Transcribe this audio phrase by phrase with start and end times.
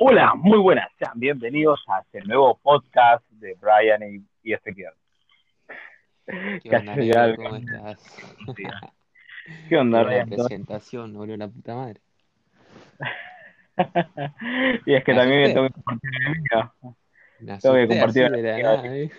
[0.00, 4.90] Hola, muy buenas, sean bienvenidos a este nuevo podcast de Brian y, y Ezequiel.
[6.26, 8.16] ¿Qué onda, da ¿Cómo estás?
[9.68, 10.28] ¿Qué onda, Brian?
[10.28, 12.00] presentación, boludo, la puta madre.
[14.86, 16.72] y es que también tengo que compartir el mío.
[17.62, 19.10] Tengo que compartir el ¿eh?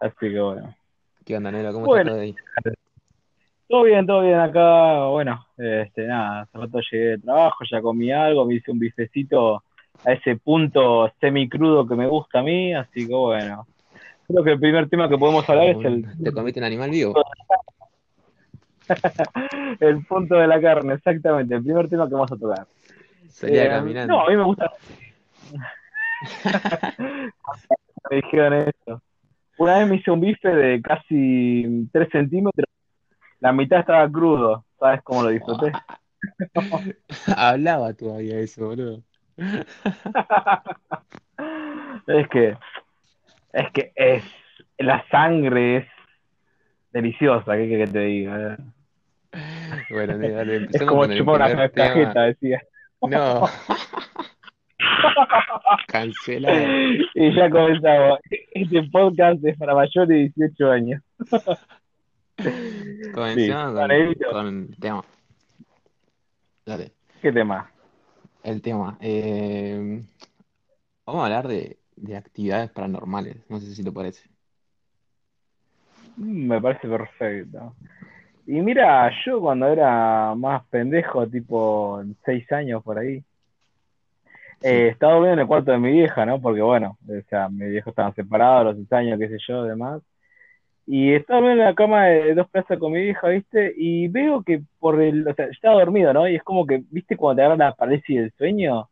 [0.00, 0.76] Así que bueno.
[1.24, 1.72] ¿Qué onda, negro?
[1.72, 2.02] ¿Cómo Bueno.
[2.02, 2.36] está todo ahí?
[3.68, 5.06] Todo bien, todo bien acá.
[5.06, 9.62] Bueno, este, nada, hace rato llegué de trabajo, ya comí algo, me hice un bifecito
[10.04, 13.66] a ese punto semicrudo que me gusta a mí, así que bueno.
[14.26, 17.14] Creo que el primer tema que podemos hablar es el, ¿Te comiste un animal vivo?
[19.80, 22.66] el punto de la carne, exactamente, el primer tema que vamos a tocar.
[23.28, 24.14] Salía Eh, caminando.
[24.14, 24.70] No, a mí me gusta.
[28.10, 29.02] me dijeron eso.
[29.58, 32.66] Una vez me hice un bife de casi 3 centímetros,
[33.44, 35.70] la mitad estaba crudo, ¿sabes cómo lo disfruté?
[37.36, 39.02] Hablaba todavía eso, boludo.
[42.06, 42.56] es que,
[43.52, 44.24] es que es,
[44.78, 45.86] la sangre es
[46.90, 48.56] deliciosa, ¿qué que te diga?
[49.90, 52.62] Bueno, dale, Es como con chupar una cajeta, decía.
[53.02, 53.46] No.
[55.88, 56.64] Cancelado.
[57.14, 58.20] Y ya comenzamos.
[58.52, 61.02] Este podcast es para mayores de 18 años.
[63.14, 63.90] Comencemos con,
[64.70, 65.04] el tema.
[66.66, 66.92] Dale.
[67.22, 67.70] ¿Qué tema?
[68.42, 68.98] El tema.
[69.00, 70.02] eh,
[71.06, 73.36] vamos a hablar de, de actividades paranormales.
[73.48, 74.28] No sé si te parece.
[76.16, 77.74] Mm, Me parece perfecto.
[78.46, 83.22] Y mira, yo cuando era más pendejo, tipo 6 años por ahí,
[84.62, 86.40] eh, estaba durmiendo en el cuarto de mi vieja, ¿no?
[86.40, 89.64] Porque bueno, o sea, mis viejos estaban separados a los 6 años, qué sé yo,
[89.64, 90.02] demás.
[90.86, 93.72] Y estaba en la cama de dos plazas con mi vieja, ¿viste?
[93.76, 96.28] Y veo que por el, o sea, yo estaba dormido, ¿no?
[96.28, 98.88] Y es como que, ¿viste cuando te agarra la parálisis del sueño?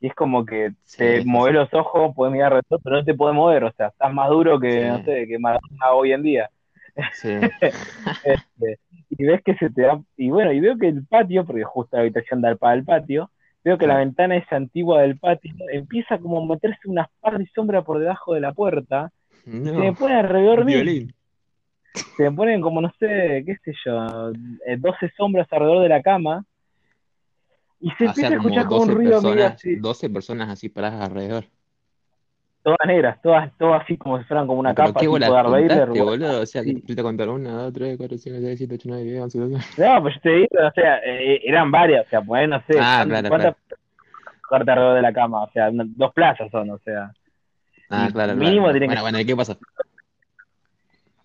[0.00, 3.14] Y es como que Sí, te mueves los ojos, puedes mirar alrededor, pero no te
[3.14, 4.88] puedes mover, o sea, estás más duro que, Sí.
[4.88, 6.50] no sé, que Maradona hoy en día.
[7.12, 7.28] Sí.
[8.24, 8.78] Este,
[9.10, 11.96] y ves que se te da, y bueno, y veo que el patio, porque justo
[11.96, 13.30] la habitación da para el patio,
[13.64, 17.46] veo que la ventana esa antigua del patio empieza como a meterse unas par de
[17.54, 19.10] sombra por debajo de la puerta,
[19.44, 20.78] se me pone alrededor mío.
[22.16, 24.30] Se ponen como, no sé, qué sé yo,
[24.66, 26.44] eh, 12 sombras alrededor de la cama,
[27.80, 30.48] y se empieza a escuchar como como un 12 ruido medio personas, así, 12 personas
[30.50, 31.44] así paradas alrededor.
[32.62, 35.88] todas negras, todas, todas así como si fueran como una Pero capa qué Vader, contaste,
[35.90, 36.40] bueno, boludo.
[36.42, 36.74] O sea, sí.
[36.74, 39.38] te pusiste a contar 1, 2, 3, 4, 5, 6, 7, 8, 9, 10, 11,
[39.40, 39.56] 12.
[39.82, 42.74] No, pues yo te digo, o sea, eh, eran varias, o sea, pues no sé,
[42.78, 43.56] Ah, ¿cuántas claro, cuántas
[44.48, 44.70] claro.
[44.70, 45.42] alrededor de la cama?
[45.42, 47.12] O sea, una- dos plazas son, o sea,
[47.90, 48.72] Ah, claro, mínimo claro.
[48.78, 49.58] tienen que Bueno, bueno, ¿y qué pasó?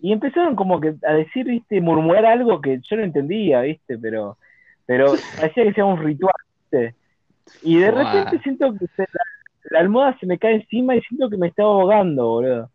[0.07, 4.37] Y empezaron como que a decir, viste, murmurar algo que yo no entendía, viste, pero,
[4.85, 6.95] pero parecía que sea un ritual, viste.
[7.61, 9.23] Y de repente siento que se- la,
[9.71, 12.69] la almohada se me cae encima y siento que me está ahogando, boludo.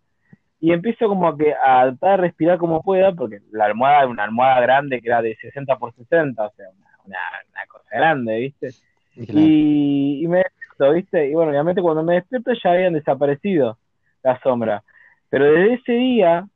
[0.61, 4.25] Y empiezo como que a tratar de respirar como pueda, porque la almohada era una
[4.25, 7.19] almohada grande que era de 60 por 60, o sea, una, una,
[7.51, 8.69] una cosa grande, viste.
[9.25, 9.41] Claro.
[9.41, 11.29] Y, y me despierto, ¿viste?
[11.31, 13.79] Y bueno, obviamente cuando me despierto ya habían desaparecido
[14.23, 14.83] las sombras.
[15.31, 16.47] Pero desde ese día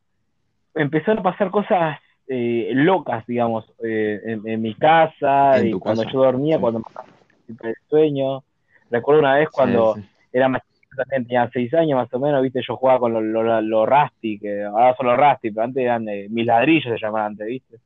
[0.76, 1.98] empezaron a pasar cosas
[2.28, 6.60] eh, locas, digamos, eh, en, en mi casa, En y cuando casa, yo dormía, sí.
[6.60, 8.44] cuando me el sueño.
[8.91, 10.04] Recuerdo una vez cuando sí.
[10.32, 10.62] era más
[10.97, 12.62] también tenía seis años más o menos, ¿viste?
[12.66, 16.04] Yo jugaba con los lo, lo Rusty, que ahora son los Rusty, pero antes eran
[16.04, 17.76] de mis ladrillos se llamaban antes, ¿viste?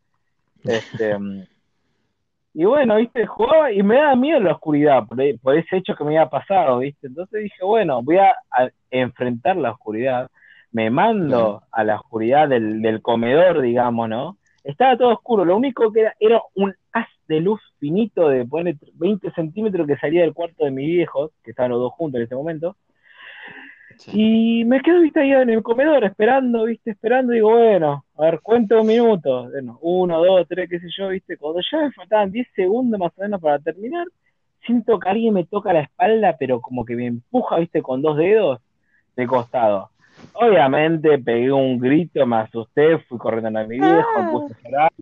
[0.64, 1.16] Este,
[2.54, 6.04] y bueno, viste, jugaba y me daba miedo la oscuridad por, por ese hecho que
[6.04, 7.08] me había pasado, viste.
[7.08, 10.30] Entonces dije, bueno, voy a, a enfrentar la oscuridad.
[10.72, 14.38] Me mando a la oscuridad del, del comedor, digamos, ¿no?
[14.62, 18.76] Estaba todo oscuro, lo único que era, era un haz de luz finito de poner
[18.94, 22.25] 20 centímetros que salía del cuarto de mis viejos, que estaban los dos juntos en
[22.25, 22.76] ese momento.
[23.97, 24.10] Sí.
[24.60, 28.22] Y me quedo, viste, ahí en el comedor esperando, viste, esperando, y digo, bueno, a
[28.22, 31.92] ver, cuento un minuto, bueno, uno, dos, tres, qué sé yo, viste, cuando ya me
[31.92, 34.06] faltaban 10 segundos más o menos para terminar,
[34.64, 38.16] siento que alguien me toca la espalda, pero como que me empuja, viste, con dos
[38.16, 38.60] dedos
[39.16, 39.90] de costado.
[40.32, 44.92] Obviamente pegué un grito, me asusté, fui corriendo a mi viejo, me puse a llorar,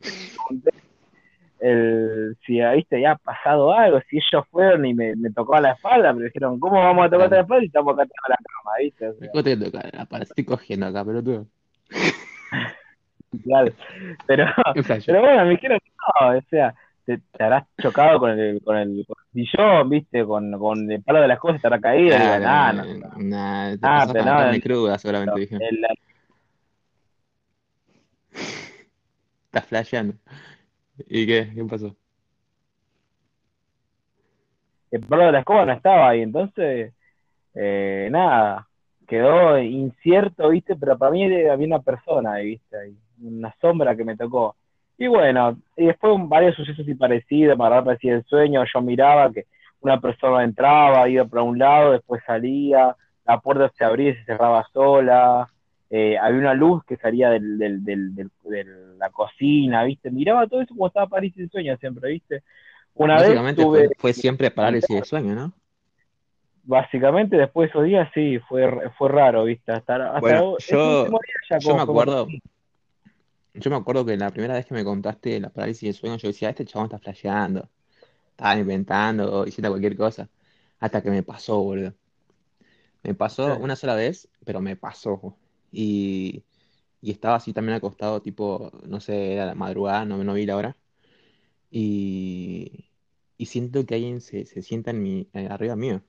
[1.60, 6.12] el, si viste, había pasado algo, si ellos fueron y me, me tocó la espalda,
[6.12, 9.08] pero dijeron, ¿cómo vamos a tocarte la espalda y estamos acá en la cama, viste?
[9.08, 9.90] O sea, ¿Cómo te toca?
[9.96, 11.46] Ah, para, estoy cogiendo acá, pero tú.
[13.44, 13.72] claro.
[14.26, 14.46] Pero,
[15.06, 16.74] pero bueno, me dijeron que no, o sea,
[17.08, 21.02] te, te habrás chocado con el, con el, con el sillón, viste, con, con el
[21.02, 24.12] palo de las cosas, te habrá caído, Claro, nah, no, no, nah, te Ah, pasás
[24.12, 25.56] pero con la no, carne el- cruda, seguramente dije.
[25.58, 25.86] el-
[29.46, 30.14] Estás flasheando.
[31.08, 31.52] ¿Y qué?
[31.54, 31.96] ¿Qué pasó?
[34.90, 36.94] el perro de la escoba no estaba ahí, entonces,
[37.54, 38.68] eh, nada,
[39.08, 40.76] quedó incierto, ¿viste?
[40.76, 42.94] Pero para mí había una persona ahí, ¿viste?
[43.22, 44.56] una sombra que me tocó.
[44.98, 49.46] Y bueno, y después varios sucesos y parecidos, para parecía el sueño, yo miraba que
[49.80, 54.24] una persona entraba, iba para un lado, después salía, la puerta se abría y se
[54.24, 55.48] cerraba sola,
[55.88, 58.64] eh, había una luz que salía del, del, del, de
[58.98, 60.10] la cocina, ¿viste?
[60.10, 62.42] Miraba todo eso como estaba parálisis de sueño siempre, ¿viste?
[62.94, 65.52] Una Básicamente vez fue, siempre parálisis de sueño, ¿no?
[66.64, 69.70] Básicamente después de esos días sí, fue, fue raro, ¿viste?
[69.70, 71.06] Hasta, bueno, yo,
[71.60, 72.26] yo me acuerdo...
[73.54, 76.28] Yo me acuerdo que la primera vez que me contaste la parálisis de sueño, yo
[76.28, 77.68] decía, este chabón está flasheando,
[78.30, 80.30] estaba inventando, diciendo cualquier cosa.
[80.80, 81.94] Hasta que me pasó, boludo.
[83.02, 85.36] Me pasó una sola vez, pero me pasó.
[85.72, 86.44] Y,
[87.00, 90.56] y estaba así también acostado, tipo, no sé, era la madrugada, no, no vi la
[90.56, 90.76] hora.
[91.70, 92.90] Y,
[93.38, 96.02] y siento que alguien se, se sienta en mi, eh, arriba mío.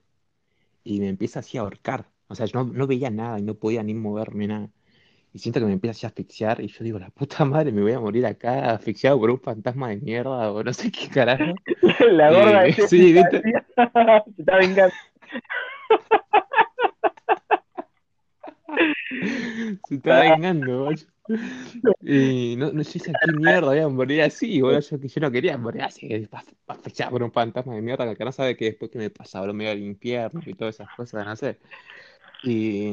[0.84, 2.10] Y me empieza así a ahorcar.
[2.28, 4.70] O sea, yo no, no veía nada y no podía ni moverme nada.
[5.32, 6.60] Y siento que me empieza a asfixiar.
[6.60, 9.90] Y yo digo, la puta madre, me voy a morir acá asfixiado por un fantasma
[9.90, 11.54] de mierda o no sé qué carajo.
[12.10, 13.42] la gorda de sí, ¿viste?
[13.76, 14.94] se está vengando.
[19.88, 20.90] Se está vengando,
[22.02, 24.80] Y no, no sé si qué mierda voy a morir así, boludo.
[24.80, 26.28] Yo, yo no quería morir así,
[26.82, 29.54] fechar por un fantasma de mierda que no sabe que después que me pasa, boludo,
[29.54, 31.58] me iba al infierno y todas esas cosas, no sé.
[32.44, 32.92] Y,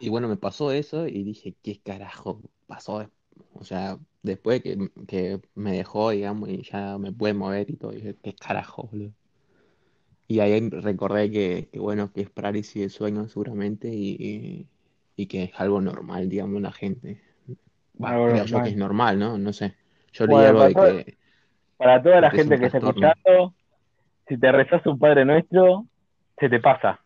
[0.00, 3.10] y bueno, me pasó eso y dije, ¿qué carajo pasó?
[3.54, 7.92] O sea, después que, que me dejó, digamos, y ya me puede mover y todo,
[7.92, 9.12] dije, ¿qué carajo, boludo?
[10.26, 14.66] Y ahí recordé que, que, bueno, que es parálisis de sueño seguramente y,
[15.16, 17.20] y que es algo normal, digamos, la gente.
[17.94, 19.38] Bueno, yo que es normal, ¿no?
[19.38, 19.74] No sé.
[20.12, 21.16] Yo leí algo de que...
[21.76, 23.54] Para toda la gente que está escuchando,
[24.28, 25.86] si te rezas un Padre Nuestro,
[26.38, 27.00] se te pasa.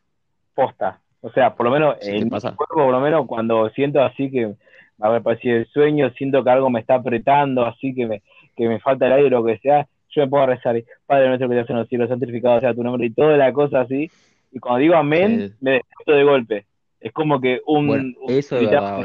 [0.54, 1.01] Posta.
[1.22, 4.54] O sea, por lo menos en mi cuerpo, por lo menos cuando siento así que
[5.02, 8.22] a ver, parece el sueño, siento que algo me está apretando, así que me,
[8.56, 10.76] que me falta el aire o lo que sea, yo me puedo rezar,
[11.06, 13.80] Padre nuestro que te en los cielos, santificado sea tu nombre, y toda la cosa
[13.80, 14.10] así,
[14.52, 16.66] y cuando digo amén, me despierto de golpe.
[17.00, 18.16] Es como que un...
[18.28, 19.00] eso es verdad,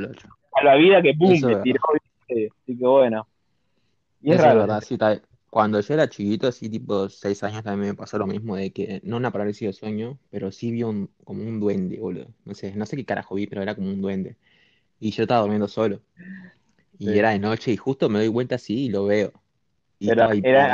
[0.53, 1.79] A la vida que pum, me tiró,
[2.29, 3.25] así que bueno.
[4.21, 4.59] Y es raro.
[4.59, 4.97] verdad, sí,
[5.57, 9.01] Cuando yo era chiquito, así tipo seis años, también me pasó lo mismo, de que
[9.03, 12.27] no una parálisis de sueño, pero sí vi un, como un duende, boludo.
[12.45, 14.37] No sé, no sé qué carajo vi, pero era como un duende.
[14.99, 16.01] Y yo estaba durmiendo solo.
[16.99, 19.33] Y era de noche y justo me doy vuelta así y lo veo.
[19.99, 20.25] ¿Era,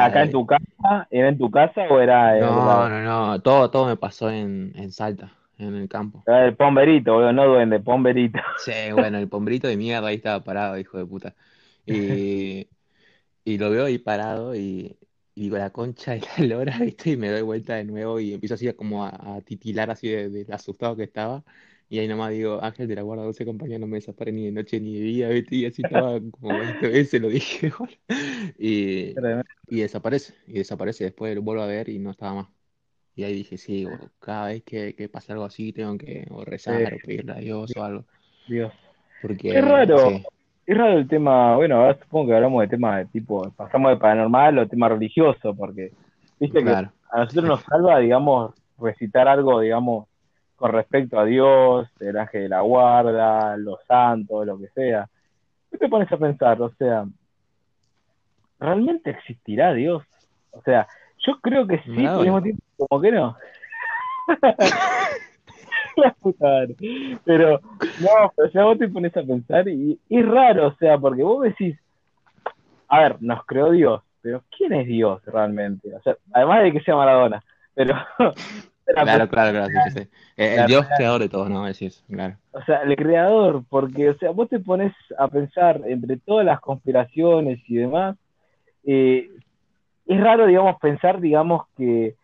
[0.06, 1.08] acá en tu casa?
[1.10, 2.38] ¿Era en tu casa o era.?
[2.40, 3.42] No, no, no.
[3.42, 6.22] Todo, todo me pasó en, en Salta, en el campo.
[6.26, 8.40] El pomberito, boludo, no duende, pomberito.
[8.58, 11.36] Sí, bueno, el pomberito de mierda ahí estaba parado, hijo de puta.
[11.86, 12.68] Y,
[13.44, 14.98] y lo veo ahí parado y,
[15.36, 17.12] digo, la concha de la lora, ¿viste?
[17.12, 20.54] Y me doy vuelta de nuevo y empiezo así como a, titilar así de, de,
[20.54, 21.44] asustado que estaba.
[21.90, 24.52] Y ahí nomás digo, Ángel de la Guarda 12 compañía no me desapare ni de
[24.52, 25.56] noche ni de día, ¿viste?
[25.58, 27.72] Y así estaba como 20 veces, lo dije.
[28.58, 29.14] y,
[29.68, 31.04] y desaparece, y desaparece.
[31.04, 32.48] Después lo vuelvo a ver y no estaba más.
[33.16, 33.86] Y ahí dije, sí,
[34.20, 37.72] cada vez que, que pasa algo así tengo que o rezar o pedirle a Dios
[37.76, 38.06] o algo.
[38.48, 38.74] Dios.
[39.22, 40.20] Porque, es raro.
[40.66, 43.98] Es raro el tema, bueno, ahora supongo que hablamos de temas de tipo, pasamos de
[43.98, 45.92] paranormal o tema religioso, porque,
[46.40, 50.08] viste que a nosotros nos salva, digamos, recitar algo, digamos,
[50.56, 55.10] con respecto a Dios, el ángel de la guarda, los santos, lo que sea.
[55.70, 56.62] ¿Qué te pones a pensar?
[56.62, 57.06] O sea,
[58.60, 60.04] ¿realmente existirá Dios?
[60.52, 60.88] O sea,
[61.20, 63.36] yo creo que sí, pero al mismo tiempo como que no.
[65.98, 66.66] la puta
[67.24, 67.60] Pero,
[68.02, 71.44] no, pero ya vos te pones a pensar y, es raro, o sea, porque vos
[71.44, 71.78] decís,
[72.88, 75.94] a ver, nos creó Dios, pero ¿quién es Dios realmente?
[75.96, 77.96] O sea, además de que sea Maradona, pero
[78.86, 80.08] Claro, claro, claro, sí, sí.
[80.36, 81.66] Eh, el Dios creador de todo, ¿no?
[81.66, 82.36] Decís, claro.
[82.52, 86.60] O sea, el creador, porque, o sea, vos te pones a pensar entre todas las
[86.60, 88.18] conspiraciones y demás,
[88.86, 89.30] eh,
[90.06, 92.16] es raro, digamos, pensar, digamos, que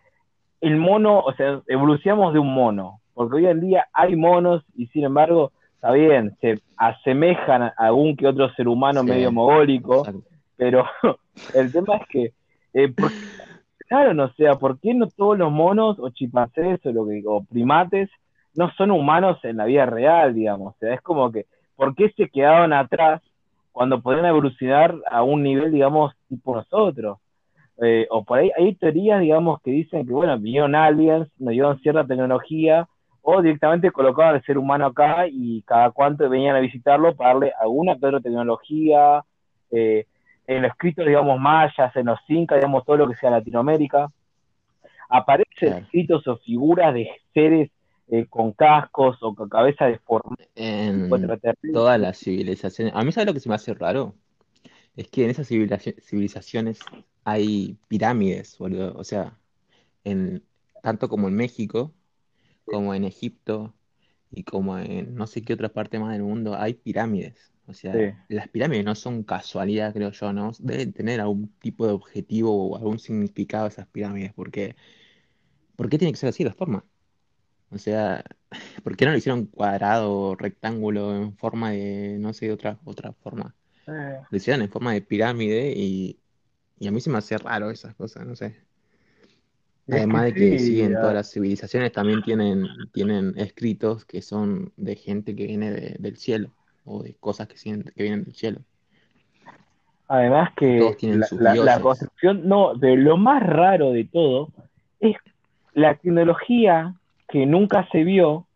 [0.60, 4.88] el mono, o sea, evolucionamos de un mono, porque hoy en día hay monos y
[4.88, 10.08] sin embargo, está bien, se asemejan a algún que otro ser humano medio mogólico,
[10.56, 10.86] pero
[11.54, 12.34] el tema es que,
[12.74, 12.94] eh,
[13.90, 17.44] Claro, no sea, ¿por qué no todos los monos o chimpancés o, lo que, o
[17.44, 18.10] primates
[18.56, 20.76] no son humanos en la vida real, digamos?
[20.76, 21.46] O sea, es como que,
[21.76, 23.22] ¿por qué se quedaban atrás
[23.74, 27.18] cuando podían evolucionar a un nivel, digamos, tipo nosotros?
[27.82, 31.78] Eh, o por ahí hay teorías, digamos, que dicen que, bueno, vinieron aliens, nos dieron
[31.82, 32.88] cierta tecnología,
[33.38, 37.54] o directamente colocaban al ser humano acá y cada cuánto venían a visitarlo para darle
[37.60, 39.24] alguna otra tecnología,
[39.72, 40.06] eh,
[40.48, 44.08] en los escritos, digamos, mayas, en los incas, digamos, todo lo que sea Latinoamérica.
[45.10, 47.70] aparecen escritos o figuras de seres
[48.10, 51.34] eh, con cascos o con cabeza deformada, En
[51.72, 52.94] todas las civilizaciones.
[52.96, 54.16] A mí, ¿sabes lo que se me hace raro?
[54.96, 56.80] Es que en esas civilizaci- civilizaciones
[57.26, 58.94] hay pirámides, boludo.
[58.98, 59.38] O sea,
[60.04, 60.44] en,
[60.82, 61.94] tanto como en México,
[62.70, 63.76] como en Egipto
[64.32, 67.54] y como en no sé qué otra parte más del mundo, hay pirámides.
[67.68, 68.14] O sea, Sí.
[68.28, 70.52] las pirámides no son casualidad, creo yo, ¿no?
[70.60, 74.76] Deben tener algún tipo de objetivo o algún significado esas pirámides, porque
[75.76, 76.86] ¿por qué tiene que ser así la forma?
[77.72, 78.24] O sea,
[78.84, 83.56] ¿por qué no lo hicieron cuadrado, rectángulo, en forma de, no sé, otra, otra forma?
[83.88, 86.22] Eh, Lo hicieron en forma de pirámide y,
[86.80, 88.68] y a mí se me hace raro esas cosas, no sé.
[89.92, 94.72] Además de que sí, siguen todas ah, las civilizaciones, también tienen, tienen escritos que son
[94.78, 96.50] de gente que viene de- del cielo
[96.86, 98.60] o de cosas que, siguen- que vienen del cielo.
[100.08, 100.80] además que
[101.64, 104.50] la, construcción, no, pero lo más raro de todo
[105.00, 105.16] es
[105.74, 106.96] la tecnología
[107.28, 108.48] que nunca se vio,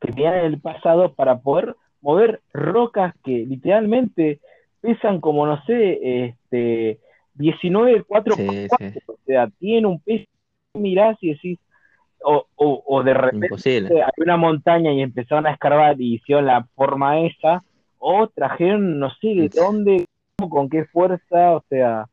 [0.00, 4.40] que tenían en el pasado para poder mover rocas que literalmente
[4.80, 6.98] pesan como, no sé, este,
[7.34, 10.26] 19 4 Sí, por sí, 4 o sea, tienen un peso,
[10.74, 11.58] mirás y decís,
[12.24, 14.02] o, o, o de repente imposible.
[14.02, 17.62] hay una montaña y empezaron a escarbar y hicieron la forma esa,
[17.98, 20.06] o trajeron no sé de dónde,
[20.48, 22.06] con qué fuerza, o sea,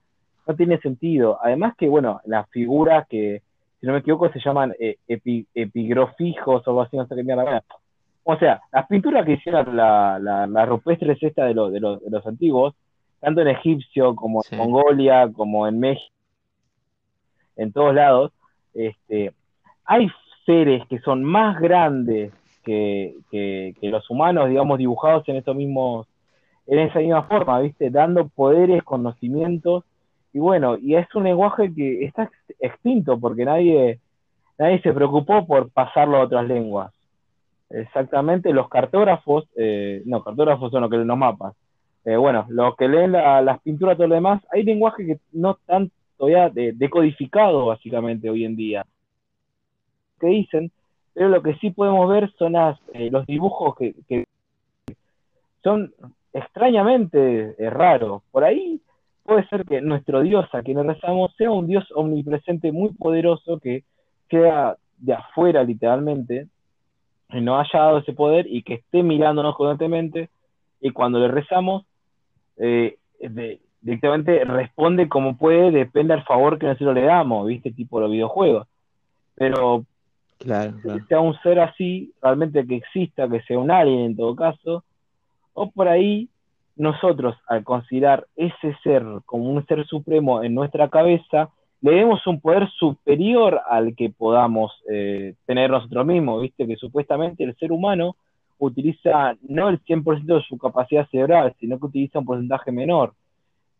[0.48, 1.40] no tiene sentido.
[1.42, 3.42] Además que, bueno, las figuras que,
[3.80, 7.24] si no me equivoco, se llaman eh, epi- epigrofijos o algo así, no sé qué
[7.24, 7.64] mierda.
[8.24, 12.04] O sea, las pinturas que hicieron la, la, las rupestres esta de, los de, los,
[12.04, 12.76] de los antiguos,
[13.20, 14.56] tanto en egipcio como en Sí.
[14.56, 16.14] Mongolia, como en México,
[17.56, 18.32] en todos lados,
[18.74, 19.34] este,
[19.86, 20.10] hay
[20.46, 22.32] seres que son más grandes
[22.64, 26.08] que, que, los humanos, digamos, dibujados en estos mismos,
[26.68, 27.90] en esa misma forma, ¿viste?
[27.90, 29.84] Dando poderes, conocimientos,
[30.34, 34.00] y bueno, y es un lenguaje que está ex- extinto porque nadie,
[34.60, 36.94] nadie se preocupó por pasarlo a otras lenguas.
[37.72, 41.54] Exactamente, los cartógrafos, eh, no, cartógrafos son los que leen los mapas.
[42.06, 45.52] Eh, bueno, los que leen la- las pinturas, todo lo demás, hay lenguaje que no
[45.52, 48.86] están todavía de- decodificado básicamente hoy en día.
[50.20, 50.72] Que dicen,
[51.14, 54.26] pero lo que sí podemos ver son las, eh, los dibujos que, que
[55.64, 55.94] son
[56.34, 58.22] extrañamente eh, raros.
[58.32, 58.82] Por ahí
[59.24, 63.84] puede ser que nuestro Dios a quien rezamos sea un Dios omnipresente muy poderoso que
[64.28, 66.48] queda de afuera literalmente
[67.32, 70.30] y nos haya dado ese poder y que esté mirándonos constantemente
[70.82, 71.86] y cuando le rezamos
[72.58, 77.72] eh, de- directamente responde como puede, depende del favor que nosotros le damos, ¿viste?
[77.72, 78.68] Tipo los videojuegos.
[79.36, 79.86] Pero
[80.38, 80.74] claro.
[81.08, 84.84] sea un ser así, realmente que exista, que sea un alien en todo caso,
[85.54, 86.30] o por ahí
[86.76, 91.50] nosotros al considerar ese ser como un ser supremo en nuestra cabeza,
[91.82, 97.44] le demos un poder superior al que podamos eh, tener nosotros mismos, viste que supuestamente
[97.44, 98.16] el ser humano
[98.58, 103.14] utiliza no el 100% de su capacidad cerebral, sino que utiliza un porcentaje menor.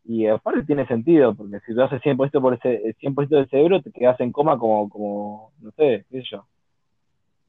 [0.10, 3.82] Y aparte tiene sentido, porque si tú haces 100% por ese, el 100% del cerebro,
[3.82, 6.46] te quedas en coma como, como no sé, qué sé yo.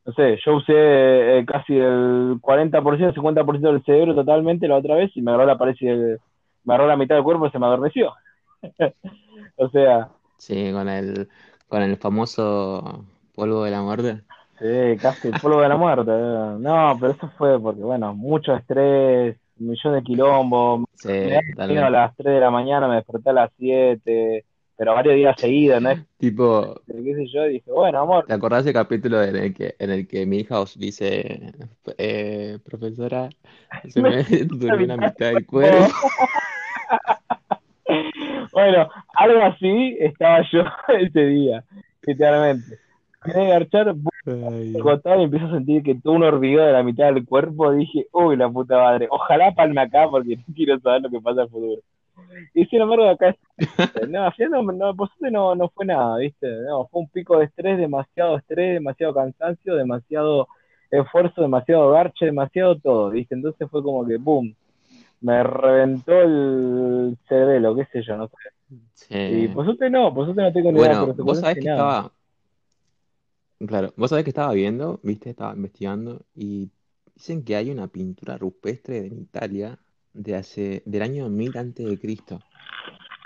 [0.06, 0.72] No sé, yo usé
[1.38, 5.58] eh, casi el 40%, 50% del cerebro totalmente la otra vez y me agarró la
[5.58, 6.18] pared el-
[6.64, 8.12] me agarró la mitad del cuerpo y se me adormeció.
[9.56, 11.28] o sea, Sí, con el,
[11.68, 14.22] con el famoso polvo de la muerte.
[14.58, 16.10] sí, casi el polvo de la muerte.
[16.12, 16.56] eh.
[16.58, 20.84] No, pero eso fue porque, bueno, mucho estrés, millón de quilombos.
[20.94, 24.44] Sí, Me dormido a las 3 de la mañana, me desperté a las 7,
[24.76, 25.90] pero varios días seguidos, ¿no?
[26.18, 29.74] Tipo, qué sé yo, y dije, bueno, amor, ¿te acordás del capítulo en el que,
[29.78, 31.52] en el que Milhouse dice,
[31.98, 33.28] eh, profesora,
[33.88, 35.94] se me durmió la mitad del cuerpo?
[38.52, 40.64] Bueno, algo así estaba yo
[40.98, 41.64] ese día,
[42.02, 42.78] literalmente.
[43.22, 43.94] Quería garchar,
[44.26, 47.72] Y empiezo a sentir que todo un hormigueo de la mitad del cuerpo.
[47.72, 51.40] Dije, uy, la puta madre, ojalá palme acá porque no quiero saber lo que pasa
[51.40, 51.82] en el futuro.
[52.54, 53.34] Y sin embargo, acá,
[54.08, 56.48] no, al final no, no, por suerte no, no fue nada, ¿viste?
[56.68, 60.48] No, fue un pico de estrés, demasiado estrés, demasiado cansancio, demasiado
[60.90, 63.34] esfuerzo, demasiado garche, demasiado todo, ¿viste?
[63.34, 64.54] Entonces fue como que, boom,
[65.20, 68.34] me reventó el cerebelo, qué sé yo, no sé.
[69.08, 71.76] Y por suerte no, por suerte no tengo ni idea por vos sabés que nada.
[71.76, 72.12] estaba,
[73.66, 76.70] claro, vos sabés que estaba viendo, viste, estaba investigando y
[77.14, 79.78] dicen que hay una pintura rupestre en Italia
[80.12, 82.40] de hace, del año 1000 antes de Cristo,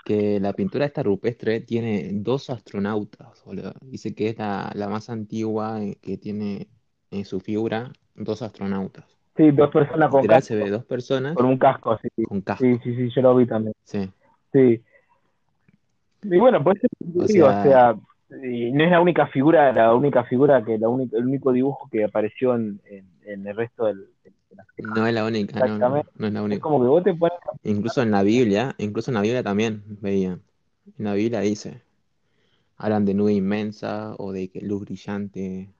[0.04, 3.72] que la pintura esta rupestre tiene dos astronautas, boludo.
[3.80, 6.68] Dice que es la, la más antigua eh, que tiene
[7.10, 9.04] en su figura dos astronautas.
[9.36, 12.22] Sí, dos personas con Literal se ve casco, dos personas con un casco, sí.
[12.24, 12.64] con casco.
[12.64, 13.74] Sí, sí, sí, yo lo vi también.
[13.82, 14.08] Sí.
[14.52, 14.80] Sí.
[16.22, 17.96] Y bueno, te O digo, o sea, sea,
[18.42, 21.88] y no es la única figura, la única figura que la única, el único dibujo
[21.90, 25.78] que apareció en, en, en el resto del, de las No es la única, no,
[25.78, 26.60] no, es la Es única.
[26.60, 30.38] como que vos te pones Incluso en la Biblia, incluso en la Biblia también veía.
[30.98, 31.82] En la Biblia dice,
[32.76, 35.74] hablan de nube inmensa o de luz brillante,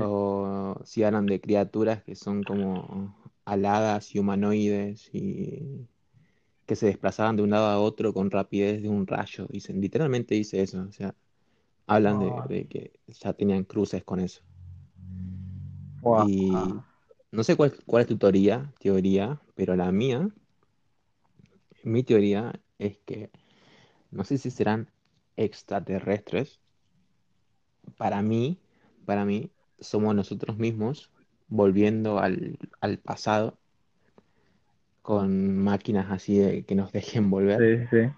[0.00, 5.88] o si hablan de criaturas que son como aladas y humanoides y
[6.66, 9.46] que se desplazaban de un lado a otro con rapidez de un rayo.
[9.50, 10.82] Dicen, literalmente dice eso.
[10.88, 11.14] O sea,
[11.86, 12.48] hablan de, Wow.
[12.48, 14.42] de que ya tenían cruces con eso.
[16.02, 16.26] Wow.
[16.28, 16.52] Y
[17.30, 20.28] no sé cuál, cuál es tu teoría, teoría, pero la mía,
[21.84, 23.30] mi teoría es que
[24.10, 24.88] no sé si serán
[25.36, 26.60] extraterrestres.
[27.96, 28.58] Para mí,
[29.06, 31.10] para mí, somos nosotros mismos
[31.48, 33.58] volviendo al, al pasado
[35.02, 38.10] con máquinas así de que nos dejen volver Sí, sí.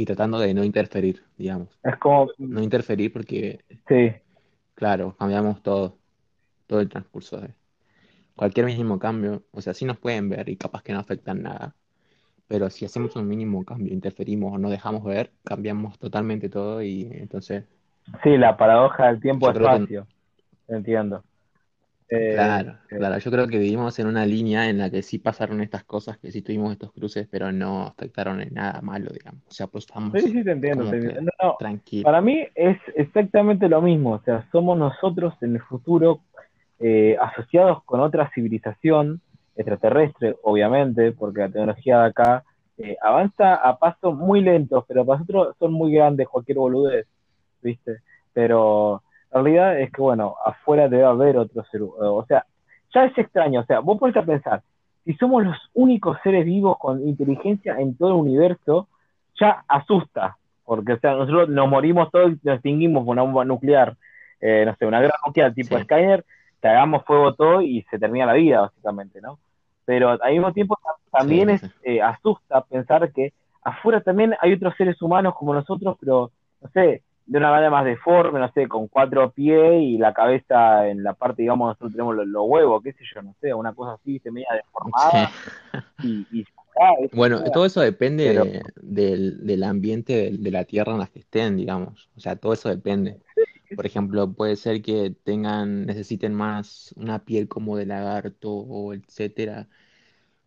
[0.00, 1.68] Y tratando de no interferir, digamos.
[1.82, 4.12] Es como, No interferir porque, sí,
[4.74, 5.98] claro, cambiamos todo,
[6.66, 7.50] todo el transcurso de
[8.34, 9.42] cualquier mínimo cambio.
[9.50, 11.74] O sea, sí nos pueden ver y capaz que no afectan nada.
[12.48, 17.10] Pero si hacemos un mínimo cambio, interferimos o no dejamos ver, cambiamos totalmente todo y
[17.12, 17.64] entonces,
[18.22, 20.06] sí, la paradoja del creo que, tiempo-espacio,
[20.66, 21.22] entiendo.
[22.12, 25.20] Eh, claro, eh, claro, yo creo que vivimos en una línea en la que sí
[25.20, 29.42] pasaron estas cosas, que sí tuvimos estos cruces, pero no afectaron en nada malo, digamos.
[29.48, 30.98] O sea, pues sí, estamos sí, te entiendo, te.
[30.98, 32.04] No, no, tranquilos.
[32.04, 36.20] para mí es exactamente lo mismo, o sea, somos nosotros en el futuro
[36.80, 39.20] eh, asociados con otra civilización
[39.54, 42.44] extraterrestre, obviamente, porque la tecnología de acá
[42.78, 47.06] eh, avanza a pasos muy lentos, pero para nosotros son muy grandes, cualquier boludez,
[47.62, 47.98] ¿viste?
[48.32, 52.44] Pero la realidad es que, bueno, afuera debe haber otro ser, o sea,
[52.92, 54.62] ya es extraño, o sea, vos pones a pensar,
[55.04, 58.88] si somos los únicos seres vivos con inteligencia en todo el universo,
[59.38, 63.44] ya asusta, porque, o sea, nosotros nos morimos todos y nos extinguimos con una bomba
[63.44, 63.96] nuclear,
[64.40, 66.24] eh, no sé, una guerra nuclear tipo Sí, Skyner,
[66.60, 69.38] que hagamos fuego todo y se termina la vida, básicamente, ¿no?
[69.84, 70.78] Pero al mismo tiempo
[71.10, 75.96] también sí, es eh, asusta pensar que afuera también hay otros seres humanos como nosotros,
[75.98, 80.12] pero no sé, de una manera más deforme, no sé, con cuatro pies y la
[80.14, 83.54] cabeza en la parte, digamos, nosotros tenemos los, los huevos, qué sé yo, no sé,
[83.54, 85.32] una cosa así, se media deformada Sí.
[86.02, 86.44] y, y
[86.80, 90.92] ah, es- Bueno, todo eso depende pero de- del, del ambiente de, de la tierra
[90.92, 92.10] en la que estén, digamos.
[92.16, 93.20] O sea, todo eso depende.
[93.74, 99.68] Por ejemplo, puede ser que tengan, necesiten más una piel como de lagarto o etcétera,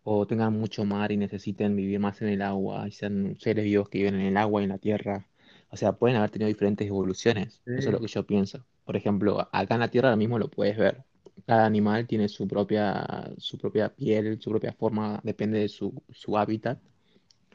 [0.03, 3.89] o tengan mucho mar y necesiten vivir más en el agua y sean seres vivos
[3.89, 5.27] que viven en el agua y en la tierra.
[5.73, 7.59] O sea, pueden haber tenido diferentes evoluciones.
[7.65, 8.63] Eso es lo que yo pienso.
[8.85, 11.03] Por ejemplo, acá en la tierra ahora mismo lo puedes ver.
[11.47, 16.37] Cada animal tiene su propia, su propia piel, su propia forma, depende de su, su
[16.37, 16.77] hábitat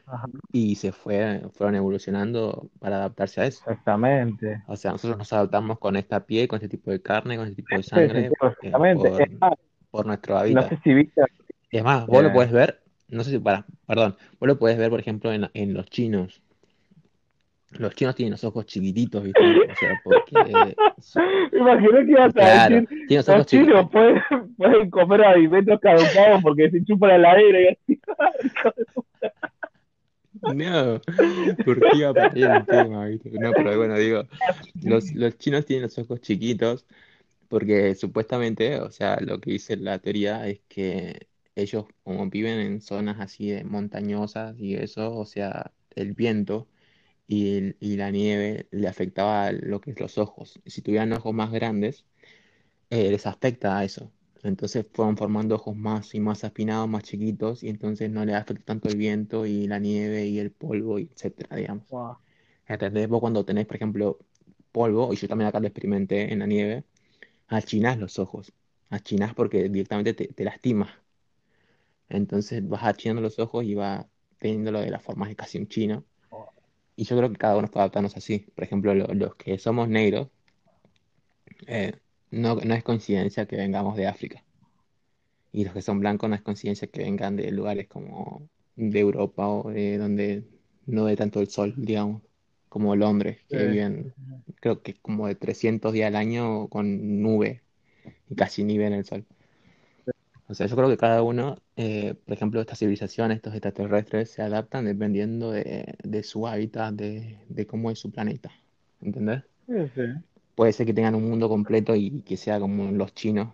[0.05, 3.61] ajá, y se fue, fueron evolucionando para adaptarse a eso.
[3.61, 4.61] exactamente.
[4.67, 7.61] O sea, nosotros nos adaptamos con esta piel, con este tipo de carne, con este
[7.63, 9.09] tipo de sangre, eh, perfectamente.
[9.09, 9.53] por, Es más,
[9.91, 10.69] por nuestro no hábitat.
[10.69, 11.21] sé si viste,
[11.71, 14.89] es más, vos lo podés ver, no sé si, para, perdón, vos lo podés ver,
[14.89, 16.41] por ejemplo, en, en los chinos.
[17.71, 19.41] Los chinos tienen los ojos chiquititos, ¿viste?
[19.41, 20.75] O sea, porque...
[21.57, 23.89] imaginé que ibas a decir, tienen los chinos chiquitos.
[23.91, 24.21] pueden,
[24.57, 28.01] pueden comer alimentos caducados porque se chupa la heladera y así.
[30.41, 31.01] No,
[31.65, 33.29] porque iba por ahí el tema, ¿viste?
[33.31, 34.23] No, pero bueno, digo,
[34.81, 36.85] los, los chinos tienen los ojos chiquitos
[37.49, 42.81] porque supuestamente, o sea, lo que dice la teoría es que ellos como viven en
[42.81, 46.67] zonas así de montañosas y eso, o sea, el viento
[47.29, 50.61] y, el- y la nieve le afectaba lo que es los ojos.
[50.65, 52.05] Y si tuvieran ojos más grandes,
[52.89, 54.11] eh, les afecta a eso.
[54.43, 58.63] Entonces fueron formando ojos más y más afinados, más chiquitos, y entonces no les afecta
[58.65, 61.87] tanto el viento y la nieve y el polvo, y etcétera, digamos.
[61.89, 62.17] Wow.
[62.67, 63.07] ¿Entendés?
[63.09, 64.19] Vos cuando tenés, por ejemplo,
[64.71, 66.83] polvo, y yo también acá lo experimenté en la nieve,
[67.47, 68.53] achinás los ojos.
[68.89, 70.89] Achinás porque directamente te, te lastimas.
[72.09, 74.05] Entonces vas achinando los ojos y vas
[74.39, 76.05] teniéndolo de la forma de casi un chino.
[76.99, 78.39] Y yo creo que cada uno está adaptándose así.
[78.55, 80.29] Por ejemplo, lo- los que somos negros,
[81.67, 81.93] eh,
[82.31, 84.43] no, no es coincidencia que vengamos de África.
[85.51, 89.47] Y los que son blancos no es coincidencia que vengan de lugares como de Europa
[89.47, 90.45] o de donde
[90.85, 92.21] no ve tanto el sol, digamos,
[92.69, 93.65] como Londres, que Sí.
[93.65, 94.13] viven,
[94.61, 97.63] creo que como de 300 días al año con nube
[98.29, 99.25] y casi ni ven el sol.
[100.49, 104.41] O sea, yo creo que cada uno, eh, por ejemplo, estas civilizaciones, estos extraterrestres, se
[104.41, 108.49] adaptan dependiendo de, de su hábitat, de, de cómo es su planeta.
[109.01, 109.43] ¿Entendés?
[109.67, 110.01] Sí, sí.
[110.55, 113.49] Puede ser que tengan un mundo completo y que sea como los chinos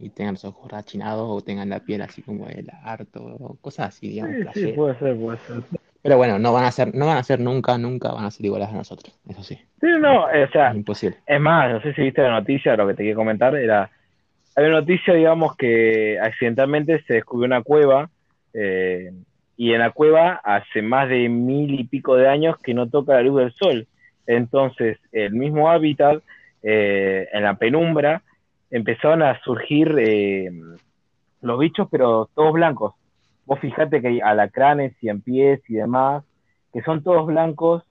[0.00, 3.88] y tengan los ojos rachinados o tengan la piel así como el harto o cosas
[3.90, 5.62] así, digamos, Sí, sí, puede ser, puede ser.
[6.02, 8.44] Pero bueno, no van a ser, no van a ser nunca, nunca van a ser
[8.46, 9.54] iguales a nosotros, eso sí.
[9.80, 11.18] Sí, no, o sea, Es imposible.
[11.26, 13.88] es más, no sé si viste la noticia, lo que te quería comentar era,
[14.54, 18.10] hay una noticia, digamos, que accidentalmente se descubrió una cueva,
[18.54, 19.12] eh,
[19.56, 23.14] y en la cueva hace más de mil y pico de años que no toca
[23.14, 23.86] la luz del sol.
[24.26, 26.22] Entonces, el mismo hábitat,
[26.62, 28.22] eh, en la penumbra,
[28.70, 30.50] empezaron a surgir eh,
[31.42, 32.94] los bichos, pero todos blancos.
[33.46, 36.24] Vos fijate que hay alacranes, cien pies y demás,
[36.72, 37.84] que son todos blancos,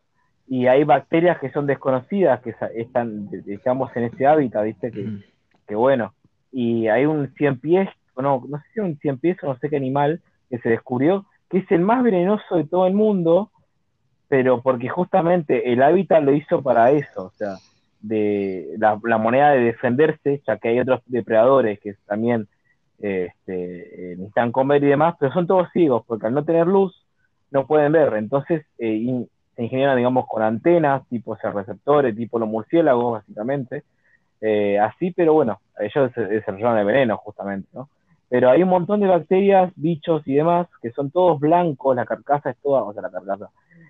[0.47, 4.91] y hay bacterias que son desconocidas, que están, digamos, en ese hábitat, ¿viste?
[4.91, 5.23] Que, Mm.
[5.67, 6.13] que bueno.
[6.51, 9.69] Y hay un cien pies, no, no sé si un cien pies o no sé
[9.69, 13.51] qué animal, que se descubrió, que es el más venenoso de todo el mundo,
[14.27, 17.55] pero porque justamente el hábitat lo hizo para eso, o sea,
[18.01, 22.47] de la, la moneda de defenderse, ya que hay otros depredadores que también
[22.99, 27.05] este, eh, necesitan comer y demás, pero son todos ciegos, porque al no tener luz
[27.49, 32.47] no pueden ver, entonces eh, se ingenieran, digamos, con antenas, tipo o receptores, tipo los
[32.47, 33.83] murciélagos, básicamente,
[34.41, 37.89] eh, así, pero bueno, ellos desarrollaron el veneno, justamente, ¿no?
[38.27, 42.51] Pero hay un montón de bacterias, bichos y demás, que son todos blancos, la carcasa
[42.51, 43.49] es toda, o sea, la carcasa,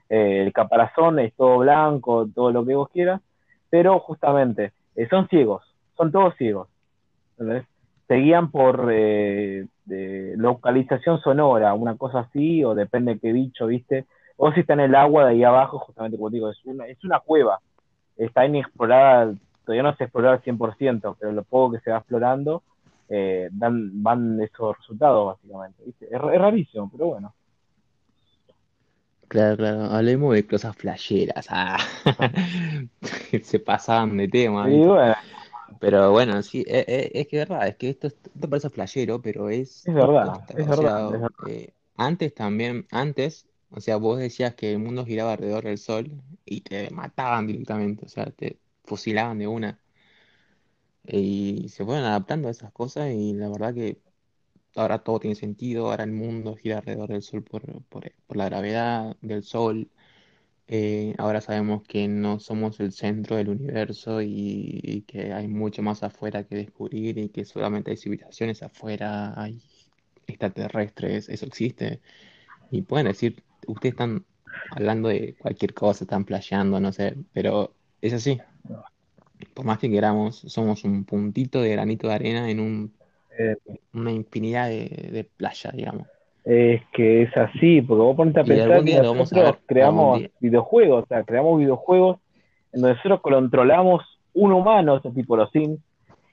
[0.10, 3.22] eh, el caparazón es todo blanco, todo lo que vos quieras,
[3.70, 5.64] pero justamente eh, son ciegos,
[5.96, 6.68] son todos ciegos.
[7.38, 7.66] ¿entendés?
[8.08, 13.68] Se guían por eh, de localización sonora, una cosa así, o depende de qué bicho,
[13.68, 14.06] ¿viste?
[14.38, 17.04] O si está en el agua de ahí abajo, justamente como digo, es una, es
[17.04, 17.60] una cueva,
[18.18, 19.34] está inexplorada,
[19.76, 22.64] todavía no se exploró al 100%, pero lo poco que se va explorando,
[23.10, 26.06] eh, dan, van esos resultados, básicamente, ¿viste?
[26.06, 27.34] Es, es rarísimo, pero bueno.
[29.28, 31.46] Claro, claro, hablemos de cosas flasheras.
[31.50, 31.78] Ah.
[33.44, 34.68] Se pasaban de tema,
[35.80, 38.70] Pero bueno, sí, e- e- es, que es verdad, es que esto, es- esto parece
[38.70, 41.30] flashero, pero es, es verdad, es verdad, es verdad.
[41.44, 46.12] eh, antes también, antes, o sea, vos decías que el mundo giraba alrededor del sol
[46.46, 49.80] y te mataban directamente, o sea, te fusilaban de una.
[51.04, 54.02] Y se fueron adaptando a esas cosas y la verdad que
[54.76, 58.46] ahora todo tiene sentido, ahora el mundo gira alrededor del sol por, por, por la
[58.48, 59.92] gravedad del sol.
[60.68, 65.84] Eh, ahora sabemos que no somos el centro del universo y, y que hay mucho
[65.84, 69.62] más afuera que descubrir y que solamente hay civilizaciones afuera, hay
[70.28, 72.02] extraterrestres, eso existe.
[72.72, 74.26] Y pueden decir, ustedes están
[74.70, 78.42] hablando de cualquier cosa, están playando, no sé, pero es así.
[79.54, 82.92] Por más que queramos, somos un puntito de granito de arena en un,
[83.38, 83.56] Eh,
[83.94, 86.06] una infinidad de, de playa, digamos.
[86.44, 91.08] Es que es así, porque vos ponete a pensar que ver, nosotros creamos videojuegos, o
[91.08, 92.18] sea, creamos videojuegos
[92.74, 95.80] en donde nosotros controlamos un humano, o sea, tipo los Sims,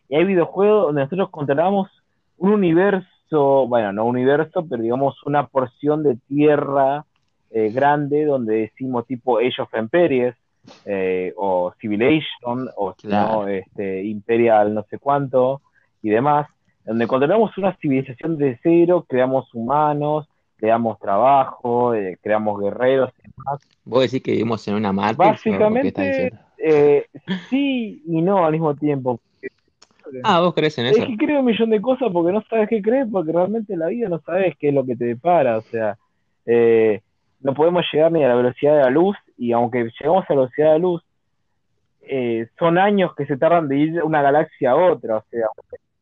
[0.09, 1.89] y hay videojuegos donde nosotros controlamos
[2.37, 7.05] un universo, bueno, no universo, pero digamos una porción de tierra
[7.51, 10.35] eh, grande donde decimos tipo Age of Empires,
[10.85, 15.61] eh, o Civilization, o no, este, Imperial no sé cuánto,
[16.03, 16.49] y demás,
[16.85, 23.61] donde controlamos una civilización de cero, creamos humanos, creamos trabajo, eh, creamos guerreros y demás.
[23.85, 27.07] ¿Vos decís que vivimos en una Matrix Básicamente, eh,
[27.49, 29.21] sí y no al mismo tiempo.
[30.25, 31.07] Ah, ¿vos crees en Es eso?
[31.07, 33.89] que creo un millón de cosas porque no sabes qué creer, porque realmente en la
[33.89, 35.59] vida no sabes qué es lo que te depara.
[35.59, 35.99] O sea,
[36.47, 37.03] eh,
[37.41, 40.41] no podemos llegar ni a la velocidad de la luz, y aunque llegamos a la
[40.41, 41.05] velocidad de la luz,
[42.03, 45.19] eh, son años que se tardan de ir de una galaxia a otra.
[45.19, 45.47] O sea,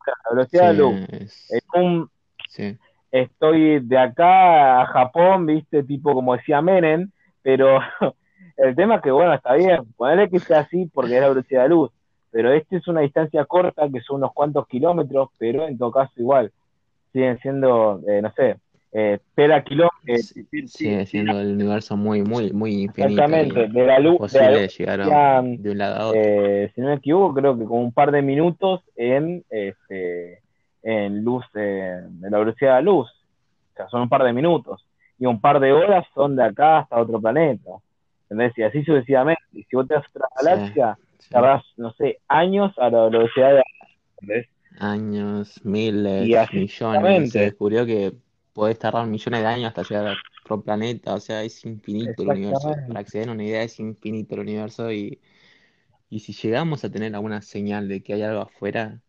[0.05, 1.09] la velocidad de la luz.
[1.49, 2.09] Es- un,
[2.49, 2.77] sí.
[3.11, 7.79] estoy de acá a Japón, viste, tipo como decía Menem, pero
[8.57, 11.63] el tema es que, bueno, está bien, ponerle que sea así porque es la velocidad
[11.63, 11.91] de luz,
[12.31, 16.13] pero este es una distancia corta, que son unos cuantos kilómetros, pero en todo caso
[16.17, 16.51] igual,
[17.11, 18.57] siguen siendo, eh, no sé,
[18.99, 23.99] eh, pera kilómetros, S- Sigue siendo el universo muy, muy, muy infinito exactamente, de la
[23.99, 26.19] luz, de la luz de llegar a- serían, de un lado a otro.
[26.21, 30.41] eh, si no me equivoco, creo que como un par de minutos en, este,
[30.81, 33.07] en luz, eh, de la velocidad de la luz.
[33.09, 34.83] O sea, son un par de minutos.
[35.19, 37.69] Y un par de horas son de acá hasta otro planeta.
[38.23, 38.57] ¿Entendés?
[38.57, 39.41] Y así sucesivamente.
[39.53, 41.29] Y si vos te vas a otra galaxia, sí.
[41.29, 43.63] tardás, no sé, años a la velocidad de la
[44.21, 44.47] ¿entendés?
[44.79, 47.31] Años, miles, millones.
[47.31, 48.13] Se descubrió que
[48.57, 51.13] podés tardar millones de años hasta llegar a otro planeta.
[51.13, 52.75] O sea, es infinito el universo.
[52.87, 54.91] Para acceder a una idea es infinito el universo.
[54.91, 55.21] Y,
[56.09, 58.99] y si llegamos a tener alguna señal de que hay algo afuera,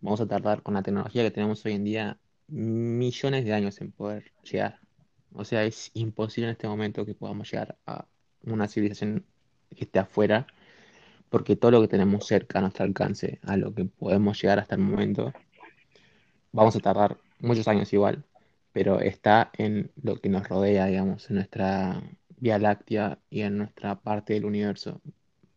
[0.00, 3.90] vamos a tardar con la tecnología que tenemos hoy en día millones de años en
[3.90, 4.78] poder llegar.
[5.32, 8.06] O sea, es imposible en este momento que podamos llegar a
[8.44, 9.26] una civilización
[9.74, 10.46] que esté afuera,
[11.28, 14.76] porque todo lo que tenemos cerca a nuestro alcance, a lo que podemos llegar hasta
[14.76, 15.32] el momento,
[16.52, 18.24] vamos a tardar muchos años igual,
[18.72, 22.02] pero está en lo que nos rodea, digamos, en nuestra
[22.38, 25.00] Vía Láctea y en nuestra parte del universo.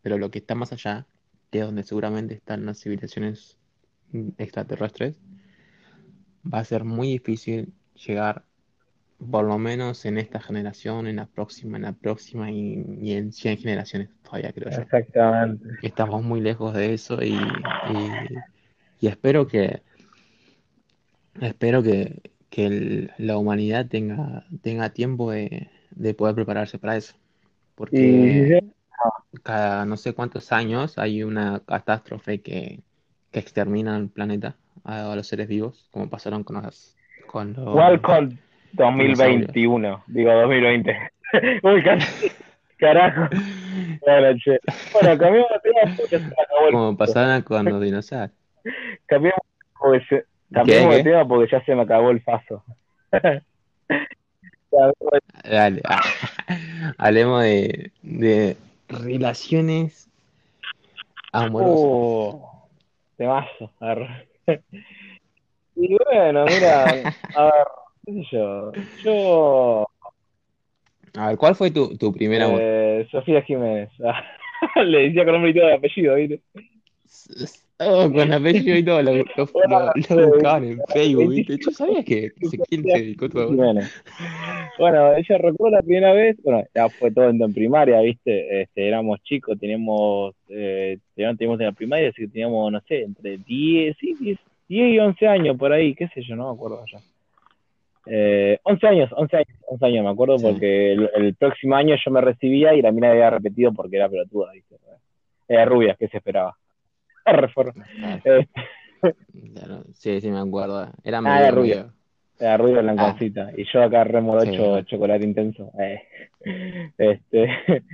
[0.02, 1.08] Pero lo que está más allá,
[1.52, 3.58] que es donde seguramente están las civilizaciones
[4.38, 5.18] extraterrestres,
[6.52, 7.74] va a ser muy difícil
[8.06, 8.44] llegar,
[9.32, 13.32] por lo menos en esta generación, en la próxima, en la próxima y, y en
[13.34, 14.82] 100 generaciones todavía creo yo.
[14.82, 15.70] Exactamente.
[15.82, 19.82] Estamos muy lejos de eso y, y- y espero que
[21.42, 22.22] espero que,
[22.56, 27.14] que el- la humanidad tenga, tenga tiempo de, de poder prepararse para eso.
[27.18, 28.64] Y Porque
[29.44, 32.80] cada no sé cuántos años hay una catástrofe que,
[33.32, 36.96] que extermina el planeta a, a los seres vivos, como pasaron con los,
[37.28, 38.38] con los Welcome
[38.72, 40.98] 2021, digo 2020.
[41.64, 42.32] Uy, casi-
[42.78, 43.28] carajo.
[44.06, 44.60] Bueno, che.
[44.94, 46.32] Bueno, cambiamos de tema
[46.72, 48.32] como pasaron con los dinosaurios.
[49.08, 49.42] Cambiamos,
[49.78, 52.64] porque se- cambiamos ¿Qué, de tema porque ya se me acabó el paso.
[55.44, 55.82] Dale,
[56.98, 58.58] hablemos de, de
[58.90, 60.10] relaciones
[61.32, 61.86] amorosas.
[61.86, 62.68] Oh,
[63.18, 63.72] temazo.
[63.80, 64.28] arre.
[65.78, 66.90] Y bueno, mira,
[67.34, 67.68] a ver,
[68.06, 68.72] qué sé yo.
[69.04, 69.88] Yo,
[71.18, 72.62] A ver, ¿cuál fue tu, tu primer amor?
[72.64, 73.90] eh, Sofía Jiménez.
[74.78, 76.42] Le decía con nombre y todo de apellido, ¿viste?
[77.78, 81.58] Oh, con apellido y todo, lo, lo- Bueno, lo- lo buscaban en Facebook, ¿viste?
[81.58, 83.50] Yo sabía que, se- quién se dedicó todo.
[83.50, 83.92] Jiménez.
[84.80, 88.62] Bueno, ella recuerdo la primera vez, bueno, ya fue todo en, en primaria, ¿viste?
[88.62, 93.38] Este, éramos chicos, teníamos, eh, teníamos en la primaria, así que teníamos, no sé, entre
[93.40, 94.38] 10, sí, 10,
[94.70, 97.00] 10 y 11 años por ahí, qué sé yo, no me acuerdo ya.
[98.08, 100.46] Eh, 11 años, 11 años, 11 años, me acuerdo, Sí.
[100.50, 104.08] porque el, el próximo año yo me recibía y la mina había repetido porque era
[104.08, 104.76] pelotuda, ¿viste?
[105.48, 106.56] Era rubia, ¿qué se esperaba?
[108.26, 108.48] Eh,
[109.54, 110.90] claro, sí, sí, me acuerdo.
[111.04, 111.76] Era Ah, era rubio.
[111.76, 111.94] rubio.
[112.40, 113.52] Era rubia blanconcita.
[113.56, 114.86] Y yo acá remorocho Sí.
[114.88, 115.72] chocolate intenso.
[115.80, 116.02] Eh.
[116.98, 117.48] Este.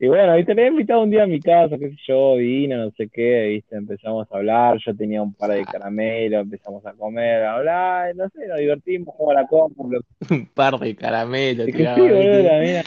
[0.00, 2.76] Y bueno, viste, le había invitado un día a mi casa, qué sé yo, vino,
[2.76, 6.92] no sé qué, viste, empezamos a hablar, yo tenía un par de caramelos, empezamos a
[6.92, 10.94] comer, a hablar, no sé, nos divertimos, jugamos a la compu, lo Un par de
[10.94, 12.82] caramelos sí, boludo, ¿viste?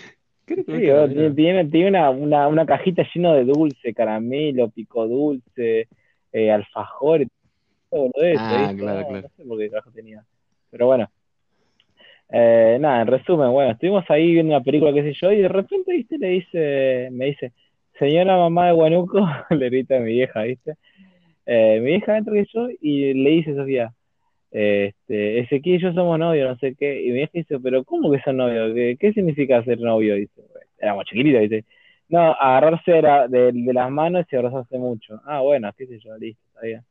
[0.55, 0.79] Creo que Sí,
[1.13, 5.87] tiene, tiene, tiene una, una, una cajita llena de dulce, caramelo, pico dulce,
[6.31, 7.27] eh, alfajores,
[7.89, 8.75] todo lo de eso, Ah, ¿viste?
[8.77, 9.21] claro, No, claro.
[9.23, 10.23] no sé por qué carajo tenía.
[10.71, 11.09] Pero bueno,
[12.29, 15.47] eh, nada, en resumen, bueno, estuvimos ahí viendo una película, qué sé yo, y de
[15.49, 17.53] repente, viste, le dice, me dice,
[17.99, 20.75] señora mamá de Guanuco, le grita a mi vieja, viste,
[21.45, 23.93] eh, mi vieja dentro que yo, y le dice Sofía,
[24.51, 28.11] este, Ezequiel y yo somos novios, no sé qué, y mi vieja dice, pero ¿cómo
[28.11, 28.73] que son novios?
[28.75, 30.15] ¿Qué, qué significa ser novio?
[30.15, 30.41] Dice,
[30.79, 31.65] éramos chiquititos, dice,
[32.09, 35.21] no, agarrarse de, la- de, de las manos y abrazarse mucho.
[35.25, 36.81] Ah, bueno, qué sé yo, listo, está bien.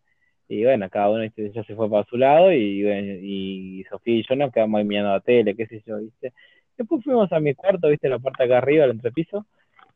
[0.48, 1.50] Y bueno, cada uno ¿viste?
[1.52, 4.84] ya se fue para su lado y, bueno, y Sofía y yo nos quedamos ahí
[4.84, 6.32] mirando la tele, qué sé yo, ¿viste?
[6.76, 8.08] Después fuimos a mi cuarto, ¿viste?
[8.08, 9.46] La parte acá arriba, el entrepiso,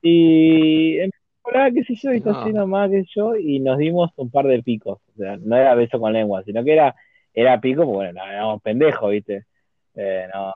[0.02, 2.30] y empezamos a hablar, qué sé yo, ¿viste?
[2.30, 2.30] No.
[2.30, 5.00] Así nomás, qué sé yo, y nos dimos un par de picos.
[5.14, 6.94] O sea, no era beso con lengua, sino que era,
[7.34, 9.44] era pico, porque bueno, no, éramos pendejos, ¿viste?
[9.94, 10.54] Eh, no,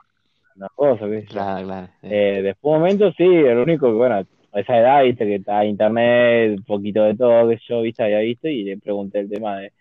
[0.55, 1.25] no cosa, yo.
[1.27, 1.87] Claro, claro.
[2.01, 2.07] sí.
[2.09, 5.65] Eh, después un momento, sí, el único que, bueno, a esa edad, viste, que está
[5.65, 9.57] internet, un poquito de todo, que yo, viste, había visto, y le pregunté el tema
[9.59, 9.73] de,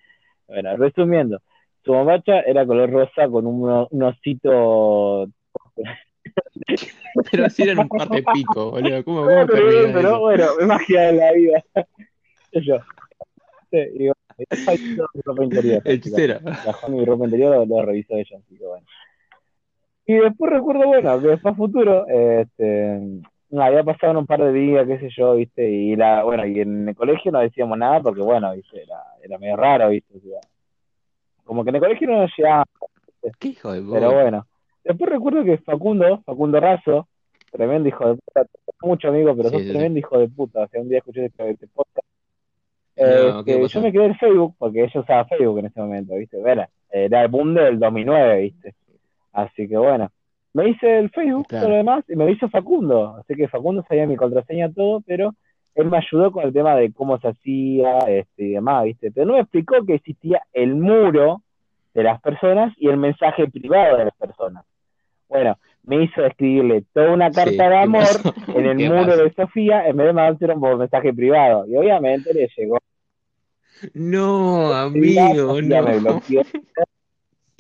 [0.47, 1.41] bueno, resumiendo,
[1.85, 5.29] su bombacha era color rosa con un, un osito,
[7.31, 9.05] Pero así eran un par de picos, boludo.
[9.05, 10.21] ¿Cómo, cómo terminás pero eso?
[10.21, 11.65] bueno, es magia de la vida,
[12.53, 12.79] yo.
[13.71, 16.41] Sí, y mi ropa interior, Hechicero.
[16.43, 18.87] Bajó mi ropa interior, lo, lo revisó ella, así que bueno.
[20.07, 22.99] Y después recuerdo, bueno, que después futuro, este,
[23.51, 26.61] no, había pasado un par de días, qué sé yo, viste, y la, bueno, y
[26.61, 30.21] en el colegio no decíamos nada porque, bueno, viste, era, era medio raro, viste, o
[30.21, 30.41] sea,
[31.45, 32.69] como que en el colegio no nos llegábamos,
[33.39, 34.47] ¿Qué hijo de pero bueno.
[34.85, 37.09] Después recuerdo que Facundo, Facundo Razo,
[37.51, 38.47] tremendo hijo de puta,
[38.81, 39.73] mucho amigo, pero Sí, sos sí, sí.
[39.73, 41.67] tremendo hijo de puta, o sea, un día escuché este, este
[42.99, 46.15] No, Este, ¿qué yo me quedé en Facebook, porque ella usaba Facebook en ese momento,
[46.17, 46.39] ¿viste?
[46.41, 48.75] Era, era el boom del 2009, ¿viste?
[49.33, 50.11] Así que bueno,
[50.55, 51.65] me hice el Facebook, Claro.
[51.65, 53.17] todo lo demás, y me lo hizo Facundo.
[53.21, 55.35] Así que Facundo sabía mi contraseña, todo, pero
[55.75, 59.13] él me ayudó con el tema de cómo se hacía este, y demás, ¿viste?
[59.13, 61.43] Pero no me explicó que existía el muro
[61.95, 64.65] de las personas y el mensaje privado de las personas.
[65.29, 68.05] Bueno, me hizo escribirle toda una carta Sí, de ¿qué amor
[68.55, 69.23] en el ¿Qué muro pasó?
[69.25, 71.67] de Sofía en vez de mandárselo por mensaje privado.
[71.67, 72.79] Y obviamente le llegó.
[73.95, 76.01] No, amigo, me no.
[76.01, 76.43] bloqueó.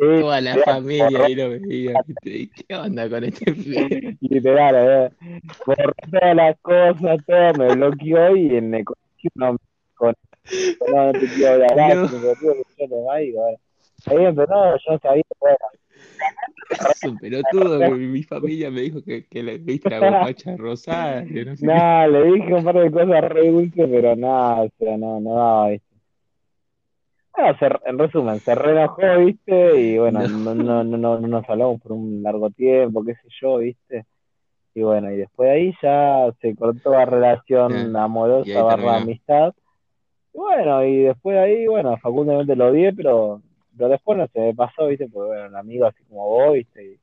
[0.00, 1.94] Sí, Toda la familia ahí lo veía.
[2.22, 4.16] ¿Qué onda con este pibe?
[4.20, 5.10] literal, eh.
[5.66, 9.58] Borró todas las cosas, todo, me bloqueó y en el colegio no me
[9.96, 10.14] con,
[10.92, 12.08] no, no te quiero hablar, No.
[12.12, 13.58] me bloqueó, yo va y bueno.
[13.98, 15.56] Está bien, pero no, yo sabía, bueno,
[17.20, 21.56] pelotudo, que mi familia me dijo que, que le viste la bombacha rosada, que no
[21.56, 21.66] sé.
[21.66, 25.34] Nah, le dije un par de cosas re dulces, pero nada, o sea, no, no
[25.34, 25.86] daba, ¿viste?
[27.36, 29.80] Bueno, se- en resumen, se re enojó, ¿viste?
[29.80, 33.28] Y bueno, no, no, no, no, no nos hablamos por un largo tiempo, qué sé
[33.40, 34.06] yo, ¿viste?
[34.74, 39.54] Y bueno, y después de ahí ya se cortó la relación Ah, amorosa barra amistad.
[40.34, 43.42] Y bueno, y después de ahí, bueno, facundamente lo odié, pero,
[43.78, 45.08] pero después no se me pasó, ¿viste?
[45.08, 46.84] Porque bueno, un amigo así como vos, ¿viste?
[46.84, 47.00] Y,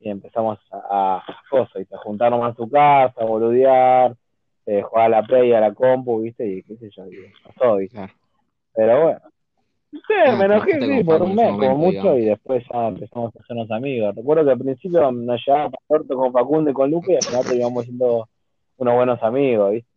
[0.00, 1.94] y empezamos a, a cosas, ¿viste?
[1.94, 4.16] A juntarnos en su casa, a boludear,
[4.66, 6.46] eh, jugar a la play, a la compu, ¿viste?
[6.46, 7.96] Y qué sé yo, y pasó, ¿viste?
[7.96, 8.12] Claro.
[8.74, 9.20] Pero bueno.
[9.92, 12.18] Sí, Ah, me enojé sí, por un mes, como mucho, digamos.
[12.18, 14.14] y después ya empezamos a hacernos amigos.
[14.14, 17.22] Recuerdo que al principio nos llevaba para orto con Facundo y con Luca, y al
[17.22, 18.28] final terminamos siendo
[18.78, 19.90] unos buenos amigos, ¿viste?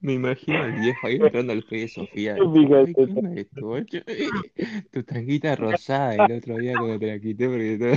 [0.00, 2.36] Me imagino al viejo ahí entrando al fe de Sofía.
[2.36, 3.98] Típico Ay, ese ¿qué onda esto, guacho?
[4.92, 7.94] Tu tanguita rosada el otro día cuando te la quité porque todo...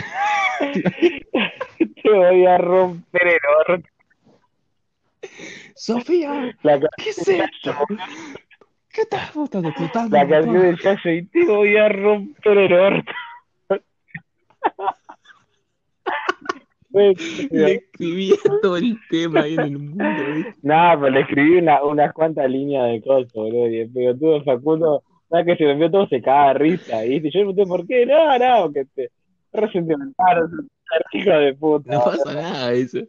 [2.04, 3.90] Te voy a romper el orto.
[5.76, 7.76] Sofía, La, ¿qué es esto?
[8.90, 12.74] ¿Qué estás botando tu tango, la canción del Chayo y te voy a romper el
[12.74, 13.12] orto.
[16.94, 20.56] Le escribía todo el tema ahí en el mundo, ¿viste?
[20.62, 23.68] Nada, pero le escribí una, unas cuantas líneas de cosas, boludo.
[23.70, 27.06] Y el pelotudo Facundo, nada que se me envió todo, se caga de risa.
[27.06, 29.12] Y yo le pregunté por qué, no, no, porque te
[29.54, 30.50] re sentimental,
[31.14, 31.94] hijo de puta.
[31.94, 33.00] No pasa nada eso.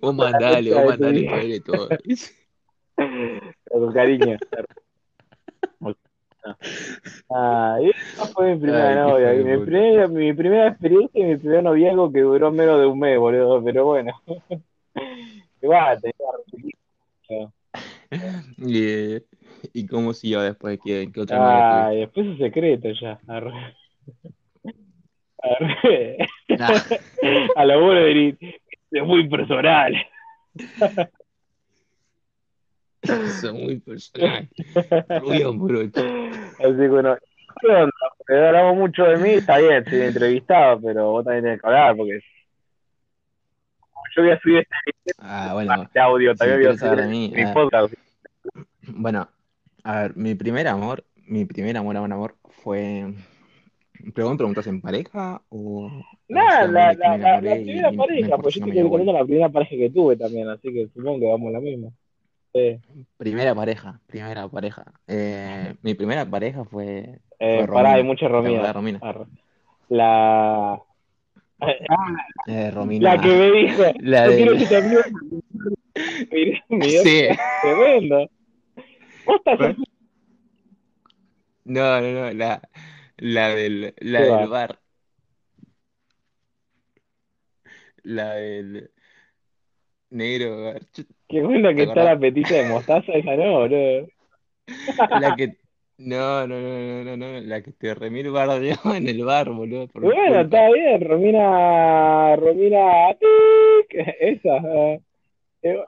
[0.00, 1.88] Vos mandale, vos mandale que todo.
[3.70, 4.36] Con cariño.
[7.30, 9.32] Ah, esa fue mi primera novia.
[9.32, 9.64] Mi puta.
[9.64, 13.62] primera, mi primera experiencia y mi primer noviazgo que duró menos de un mes, boludo.
[13.62, 14.12] Pero bueno.
[15.62, 17.50] Igual, tenía
[18.58, 19.22] re
[19.72, 20.78] Y, ¿y cómo siguió después?
[20.84, 23.20] ¿Qué, qué otra Ah, y después es secreto ya.
[23.28, 23.76] Arre.
[25.42, 26.18] Arre.
[26.48, 27.00] tuviste?
[27.56, 28.36] A lo bueno de
[28.90, 29.94] es muy personal.
[33.26, 34.48] eso es muy personal.
[35.20, 36.00] Rubio morocho.
[36.58, 37.16] Así que bueno,
[37.60, 37.92] ¿qué onda?
[38.18, 41.96] Porque hablamos mucho de mí, está bien, soy entrevistado, pero vos también tenés que hablar,
[41.96, 42.20] porque
[44.14, 46.90] yo voy a subir este, Ah, bueno, este audio, si también voy a quieres subir
[46.90, 47.94] saber de mí, mi a ver, podcast.
[48.88, 49.28] bueno,
[49.84, 53.14] a ver, mi primer amor, mi primer amor, amor, amor fue.
[54.14, 55.88] ¿Pero vos preguntas en pareja o,
[56.26, 59.90] si la, la, la, la primera pareja, pues yo te contando la primera pareja que
[59.90, 61.88] tuve también, así que supongo que vamos a la misma.
[62.54, 62.80] Sí.
[63.16, 64.84] Primera pareja, primera pareja.
[65.06, 68.04] Eh, mi primera pareja fue, fue Eh, pará, hay Romina.
[68.04, 68.74] muchas ¿Te acordás de Rominas.
[68.74, 68.98] Romina?
[69.02, 69.26] Arre.
[69.88, 70.82] La,
[71.60, 71.86] Eh,
[72.46, 73.20] la Romina.
[73.20, 75.00] que me dijo, La no quiero que te amigo.
[76.30, 77.28] Mirá, mirá, Sí.
[77.62, 78.30] tremendo.
[79.24, 79.76] Vos estás.
[81.64, 82.60] No, no, no, la,
[83.18, 84.78] la del, la ¿Qué del bar.
[88.02, 88.90] La del
[90.12, 90.74] negro.
[91.28, 94.08] Qué buena ¿Te que está la petiza de mostaza, esa no, boludo.
[95.20, 95.56] La que.
[95.98, 99.86] No, no, no, no, no, no, la que te remil bardeó en el bar, boludo,
[99.94, 103.10] bueno, está bien, Romina, Romina,
[104.20, 104.56] esa.
[104.56, 105.00] eh.
[105.62, 105.78] Eh,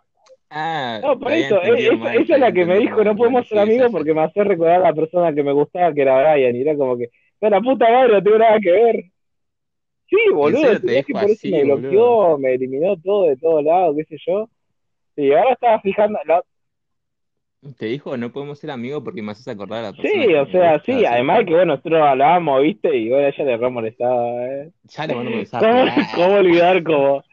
[0.56, 3.58] Ah, No, por eso, eh, esa, es la que me dijo, no Bueno, podemos ser
[3.58, 6.60] amigos porque me hace recordar a la persona que me gustaba, que era Brian, y
[6.60, 7.10] era como que,
[7.40, 9.04] no, la puta madre, no tengo nada que ver.
[10.08, 11.80] Sí, ¿En boludo, te ves que por eso me boludo?
[11.80, 14.48] bloqueó, me eliminó todo de todos lados, qué sé yo.
[15.16, 16.42] Y ahora estaba fijando, la-
[17.78, 20.46] Te dijo, no podemos ser amigos porque me haces acordar a la persona sí, o
[20.48, 24.46] sea, sí, así además que bueno, nosotros hablábamos, viste, y bueno, ella le re molestaba,
[24.46, 24.70] eh.
[24.84, 25.66] Ya le mensaje.
[25.66, 27.24] ¿Cómo, cómo olvidar como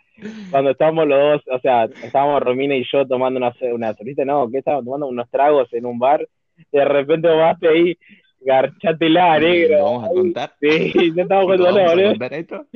[0.49, 4.49] cuando estábamos los dos, o sea, estábamos Romina y yo tomando una, una cerveza, no,
[4.49, 6.25] que estábamos tomando unos tragos en un bar,
[6.57, 7.97] y de repente vos vas ahí,
[8.41, 10.54] garchatela, ¿Y negro, lo vamos a contar?
[10.60, 12.10] sí, no estamos ¿Lo contando, boludo.
[12.10, 12.67] contar esto?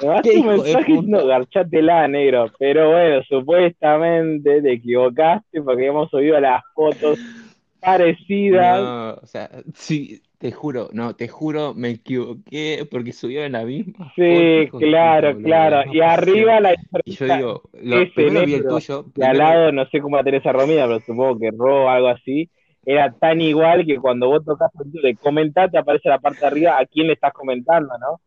[0.00, 6.38] Me ¿Qué un mensaje diciendo garchatela, negro, pero bueno, supuestamente te equivocaste porque hemos subido
[6.40, 7.18] las fotos
[7.80, 13.64] parecidas, No, o sea, sí, te juro, no, te juro, me equivoqué porque subieron la
[13.64, 18.44] misma sí, claro, boludo, la claro, y arriba la Y yo digo, lo, ese primero
[18.44, 20.52] vi el negro tuyo, y al primero, lado, no sé cómo va a tener esa
[20.52, 22.50] Romina, pero supongo que Ro o algo así,
[22.90, 26.46] era tan igual que cuando vos tocas el de comentar te aparece la parte de
[26.46, 28.18] arriba a quién le estás comentando, ¿no?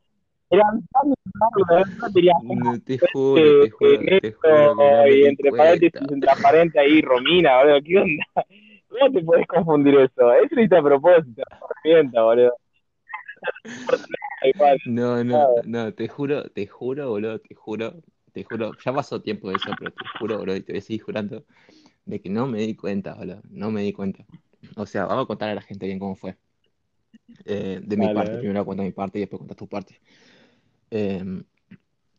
[0.52, 6.20] Eran tan tenías no, te juro, te juro, te juro no y entre paréntesis, entre
[6.20, 8.24] transparente ahí Romina, boludo, ¿qué onda?
[8.88, 10.32] ¿Cómo te podés confundir eso?
[10.32, 11.42] Eso lo hice a propósito,
[12.14, 12.54] no boludo.
[14.44, 17.96] Igual, No, no, no, te juro, te juro, boludo, te juro,
[18.32, 20.82] te juro, ya pasó tiempo de eso, pero te juro, boludo, y te voy a
[20.84, 21.46] seguir jurando
[22.06, 24.24] de que no me di cuenta, boludo, no me di cuenta.
[24.76, 26.38] O sea, vamos a contar a la gente bien cómo fue.
[27.46, 30.00] Eh, de mi parte, primero cuento mi parte y después cuentas tu parte.
[30.92, 31.44] Eh,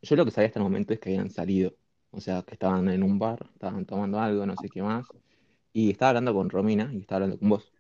[0.03, 1.77] yo lo que sabía hasta el momento es que habían salido,
[2.11, 5.13] o sea, que estaban en un bar, estaban tomando algo, no sé qué más,
[5.73, 7.73] y estaba hablando con Romina y estaba hablando con vos.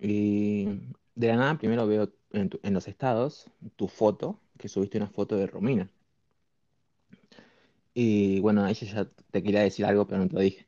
[0.00, 0.66] Y
[1.16, 5.08] de la nada primero veo en, tu- en los estados tu foto, que subiste una
[5.08, 5.90] foto de Romina.
[7.94, 10.66] Y bueno, a ella ya te quería decir algo, pero no te lo dije.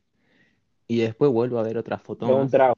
[0.89, 2.77] Y después vuelvo a ver otra foto De un más, trago.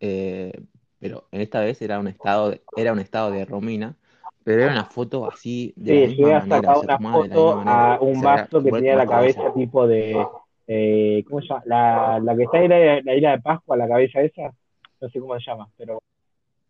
[0.00, 0.52] Eh,
[0.98, 3.96] pero en esta vez era un estado de, era un estado de Romina,
[4.44, 7.38] pero era una foto así de la Sí, misma llegué a manera, una de la
[7.38, 10.26] foto misma a un vaso que tenía la cabeza tipo de.
[10.66, 11.62] Eh, ¿Cómo se llama?
[11.64, 14.52] La, la que está en la, la isla de Pascua, la cabeza esa.
[15.00, 16.02] No sé cómo se llama, pero.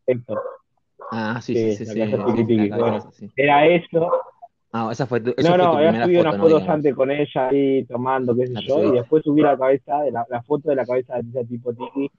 [0.07, 0.35] Esto,
[1.11, 4.11] Ah, sí, sí, sí, sí, la la Bueno, era eso.
[4.73, 6.47] Ah, esa fue tu, eso No, fue tu no, primera foto, unas ¿no?
[6.47, 10.01] fotos antes con ella ahí tomando, qué sé la yo, y después subí la cabeza,
[10.03, 12.11] de la, la foto de la cabeza de esa tipo tiki.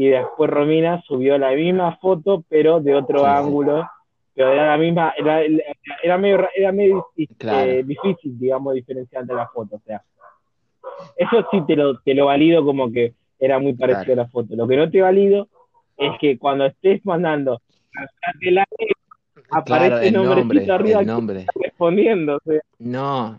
[0.00, 3.86] Y después Romina subió la misma foto, pero de otro Sí, ángulo.
[4.32, 5.42] Pero era la misma, era,
[6.02, 9.78] era medio, ra- era medio eh, difícil, digamos, diferenciar entre las fotos.
[9.78, 10.02] O sea,
[11.18, 14.30] eso sí te lo, te lo valido como que era muy parecido claro, a la
[14.30, 14.56] foto.
[14.56, 15.48] Lo que no te valido
[15.98, 17.60] es que cuando estés mandando
[17.92, 18.86] "Sacate la E",
[19.66, 21.46] claro, aparece el nombrecito nombre, arriba el nombre.
[21.62, 22.36] respondiendo.
[22.36, 23.38] O sea, No,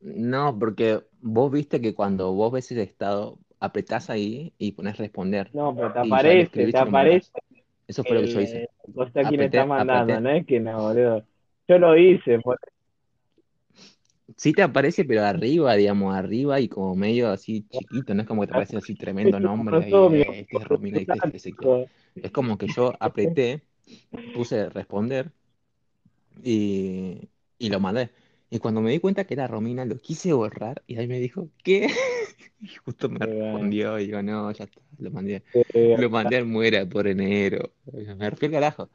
[0.00, 5.52] no, porque vos viste que cuando vos ves el estado, apretás ahí y pones responder.
[5.52, 7.30] no, pero te Y aparece, te y aparece
[7.88, 8.64] Eso fue lo que yo hice.
[8.64, 10.20] eh, cosa quién está mandando, apreté.
[10.20, 11.26] no es que no, boludo.
[11.68, 12.40] Yo lo hice,
[14.36, 18.42] Sí te aparece, pero arriba, digamos, arriba y como medio así chiquito, no es como
[18.42, 21.48] que te aparece así tremendo nombre mi eh, este es Romina y este es.
[22.22, 23.64] Es como que yo apreté,
[24.32, 25.32] puse responder
[26.42, 28.10] y, y lo mandé.
[28.50, 31.48] Y cuando me di cuenta que era Romina, lo quise borrar y ahí me dijo,
[31.62, 31.88] ¿qué?
[32.60, 35.42] Y justo me respondió y digo, no, ya está, lo mandé.
[35.54, 37.72] Eh, Lo mandé al muera por enero.
[37.92, 38.88] Me al carajo.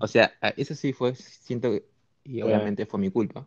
[0.00, 1.84] O sea, eso sí fue, siento que,
[2.24, 3.46] y obviamente fue mi culpa,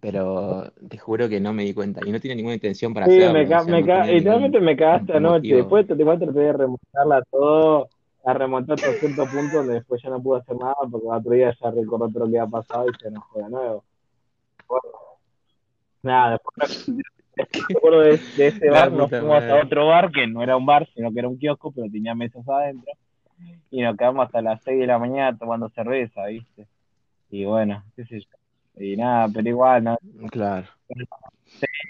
[0.00, 3.20] pero te juro que no me di cuenta y no tiene ninguna intención para Sí,
[3.20, 5.54] hacerlo, me, o sea, me ca tenía literalmente me cagaste anoche.
[5.54, 7.88] Después, después traté de remontarla todo,
[8.24, 11.32] a remontar hasta cierto punto donde después ya no pude hacer nada porque el otro
[11.32, 13.84] día ya recordó todo lo que había pasado y se enojó de nuevo.
[14.68, 14.88] Bueno,
[16.02, 16.86] nada, después
[17.68, 19.66] me acuerdo de, de ese bar, nos fuimos hasta madre.
[19.66, 22.48] otro bar que no era un bar, sino que era un kiosco, pero tenía mesas
[22.48, 22.92] adentro.
[23.70, 26.66] Y nos quedamos hasta las 6 de la mañana tomando cerveza, ¿viste?
[27.30, 28.28] Y bueno, qué sé yo.
[28.76, 29.98] Y nada, pero igual, no,
[30.30, 30.66] Claro.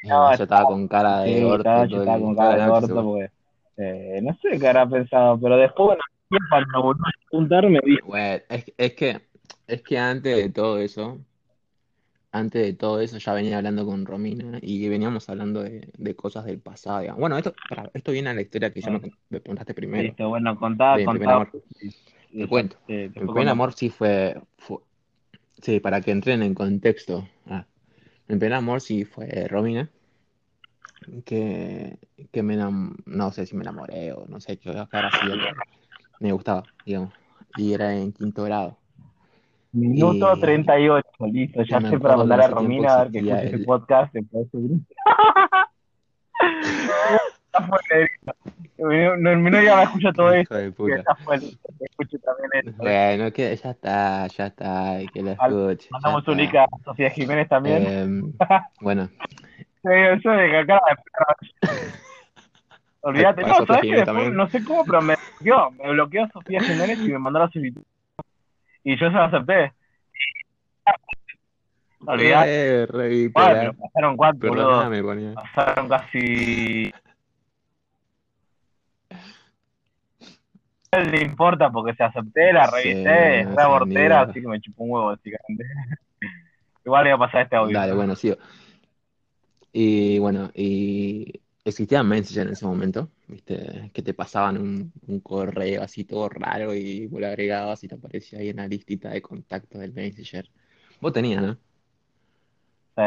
[0.02, 2.70] Y no, yo estaba con cara de sí, orto estaba, yo estaba con cara de
[2.70, 3.30] orto porque
[3.76, 8.06] eh, no sé qué habrá pensado, pero después, bueno, cuando volvió a juntar me dijo,
[8.08, 9.20] Bueno, es, es que,
[9.66, 11.18] es que antes de todo eso,
[12.34, 16.44] antes de todo eso ya venía hablando con Romina y veníamos hablando de, de cosas
[16.44, 17.20] del pasado, digamos.
[17.20, 20.04] Bueno, esto, pará, esto viene a la historia que ya me, con- me preguntaste primero,
[20.08, 21.50] listo, bueno, contá, de contá, amor.
[22.38, 22.76] Te cuento.
[22.88, 24.80] eh, te fue primer amor sí fue, fue-
[25.62, 27.28] sí, para que entren en contexto.
[27.46, 27.66] Ah,
[28.28, 29.90] mi primer amor sí fue Romina,
[31.24, 31.98] que,
[32.32, 34.70] que me enam- no sé si me enamoré o no sé qué
[35.10, 35.56] sido, pero
[36.18, 37.12] me gustaba, digamos.
[37.54, 38.78] Y era en quinto grado.
[39.74, 43.18] Minuto Y, 38, listo, ya me sé para que mandar a Romina a ver que
[43.18, 43.64] escuche este el...
[43.64, 44.78] podcast, después subir.
[47.52, 48.32] Ya fue, negrito.
[48.78, 52.76] Mi, mi novia va a escuchar todo esto, de que que también.
[52.76, 57.48] Bueno, que ya está, ya está, que lo escuche, Mandamos un link a Sofía Jiménez
[57.48, 57.86] también.
[57.86, 58.32] Em,
[58.80, 59.08] bueno,
[59.82, 60.80] eso de que acá
[63.00, 63.82] Olvídate, para no, ¿sabes?
[63.82, 67.40] Jiménez Después, no sé cómo, pero me bloqueó, me bloqueó Sofía Jiménez y me mandó
[67.40, 67.82] la solicitud.
[68.84, 69.72] Y yo se la acepté.
[72.06, 72.82] Olvídate.
[72.82, 75.34] Eh, re pasaron cuatro, boludo.
[75.34, 76.92] Pasaron casi.
[80.92, 84.04] No le importa porque se acepté, la Sí, revisé, es no re sé, ni abortera,
[84.04, 84.20] idea.
[84.20, 85.64] así que me chupó un huevo, básicamente.
[86.84, 87.78] Igual le iba a pasar este audio.
[87.78, 88.36] Dale, bueno, sigo.
[89.72, 93.90] Y bueno, y existía Messenger en ese momento, ¿viste?
[93.94, 97.94] Que te pasaban un, un correo así todo raro y vos lo agregabas y te
[97.96, 100.50] aparecía ahí en la listita de contactos del Messenger.
[101.00, 101.58] Vos tenías, ¿no?
[102.96, 103.02] Sí.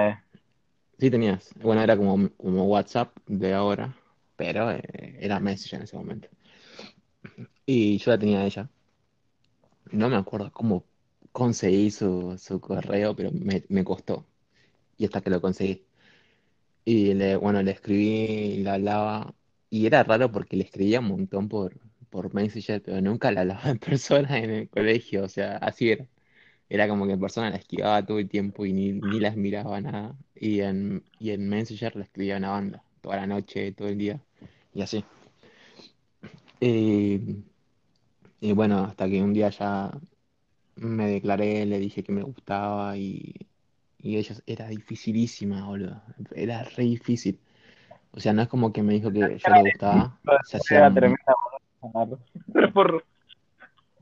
[1.00, 1.52] Sí tenías.
[1.62, 3.96] Bueno, era como, como WhatsApp de ahora,
[4.36, 6.28] pero eh, era Messenger en ese momento.
[7.68, 8.70] Y yo la tenía a ella.
[9.92, 10.86] No me acuerdo cómo
[11.34, 14.26] conseguí su, su correo, pero me, me costó.
[14.98, 15.87] Y hasta que lo conseguí.
[16.88, 19.36] Y le, bueno, le escribí, le hablaba.
[19.70, 21.78] Y era raro porque le escribía un montón por,
[22.10, 25.24] por Messenger, pero nunca la hablaba en persona en el colegio.
[25.26, 26.08] O sea, así era.
[26.70, 29.82] Era como que en persona la esquivaba todo el tiempo y ni, ni las miraba
[29.82, 30.18] nada.
[30.36, 32.86] Y en, y en Messenger la escribía una banda.
[33.02, 34.22] Toda la noche, todo el día.
[34.74, 35.10] Y así.
[36.60, 37.46] Y,
[38.40, 39.92] Y bueno, hasta que un día ya
[40.76, 43.47] me declaré, le dije que me gustaba y,
[44.00, 46.02] y ella era dificilísima, boludo.
[46.36, 47.40] Era re difícil.
[48.12, 50.18] O sea, no es como que me dijo que yo le gustaba.
[50.44, 50.92] Se hacía...
[52.74, 53.04] Por-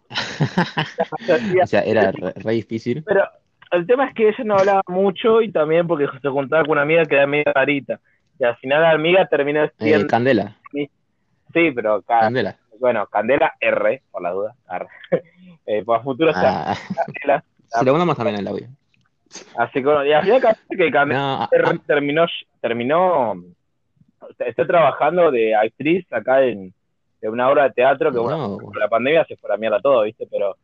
[1.64, 3.04] O sea, era re, re difícil.
[3.04, 3.24] Pero
[3.72, 6.84] el tema es que ella no hablaba mucho y también porque se juntaba con una
[6.84, 8.00] amiga que era medio rarita.
[8.40, 10.08] Y al final la amiga terminó Eh, siendo...
[10.08, 12.58] Candela, sí, pero ca- Candela.
[12.80, 14.56] bueno, Candela R, por la duda.
[14.70, 14.88] R.
[15.68, 17.44] Eh, para futuro sea Ah, Candela.
[17.70, 18.68] se lo mandamos también el audio.
[19.58, 21.50] Así que, y al final capaz que No,
[21.88, 22.26] terminó,
[22.62, 23.34] terminó,
[24.40, 26.74] está trabajando de actriz acá en,
[27.22, 30.04] en una obra de teatro que, bueno, la pandemia se fue a la mierda todo,
[30.04, 30.28] ¿viste?
[30.30, 30.56] Pero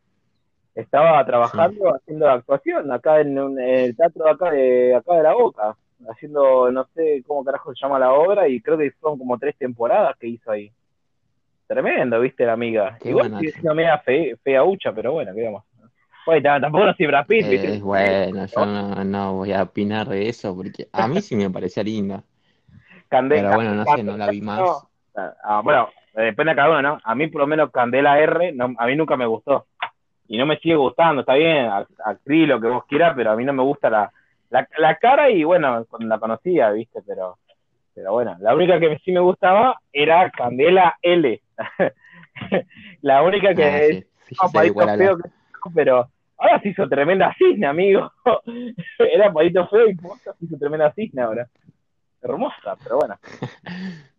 [0.74, 5.22] estaba trabajando haciendo actuación acá en, un- en el teatro de acá de acá de
[5.22, 5.76] la Boca,
[6.10, 9.56] haciendo, no sé cómo carajo se llama la obra, y creo que fueron como tres
[9.56, 10.70] temporadas que hizo ahí.
[11.66, 12.44] Tremendo, ¿viste?
[12.44, 12.98] La amiga.
[13.00, 13.38] Qué Igual buena.
[13.40, 15.64] sigue siendo media fe, fea hucha, pero bueno, ¿qué vamos?
[16.26, 17.68] Oye, tampoco no soy Brad Pitt, ¿viste?
[17.76, 21.50] Eh, bueno, yo no, no voy a opinar de eso porque a mí sí me
[21.50, 22.22] parecía linda.
[23.08, 24.58] Candela, Pero bueno, no sé, no la vi más.
[25.14, 26.98] No, ah, bueno, depende de cada uno, ¿no?
[27.02, 29.66] A mí por lo menos Candela R, no, a mí nunca me gustó.
[30.28, 33.36] Y no me sigue gustando, está bien, act- actriz, lo que vos quieras, pero a
[33.36, 34.10] mí no me gusta la,
[34.50, 37.00] la, la cara y bueno, cuando la conocía, ¿viste?
[37.06, 37.38] Pero,
[37.94, 41.42] pero bueno, la única que sí me gustaba era Candela L.
[43.02, 43.80] la única que Ah,
[44.48, 44.58] sí, sí,
[44.96, 45.30] feo, que-
[45.70, 48.10] pero ahora se hizo tremenda cisne, amigo.
[48.98, 51.48] era palito feo y posta se hizo tremenda cisne ahora.
[52.22, 53.18] Hermosa, pero bueno.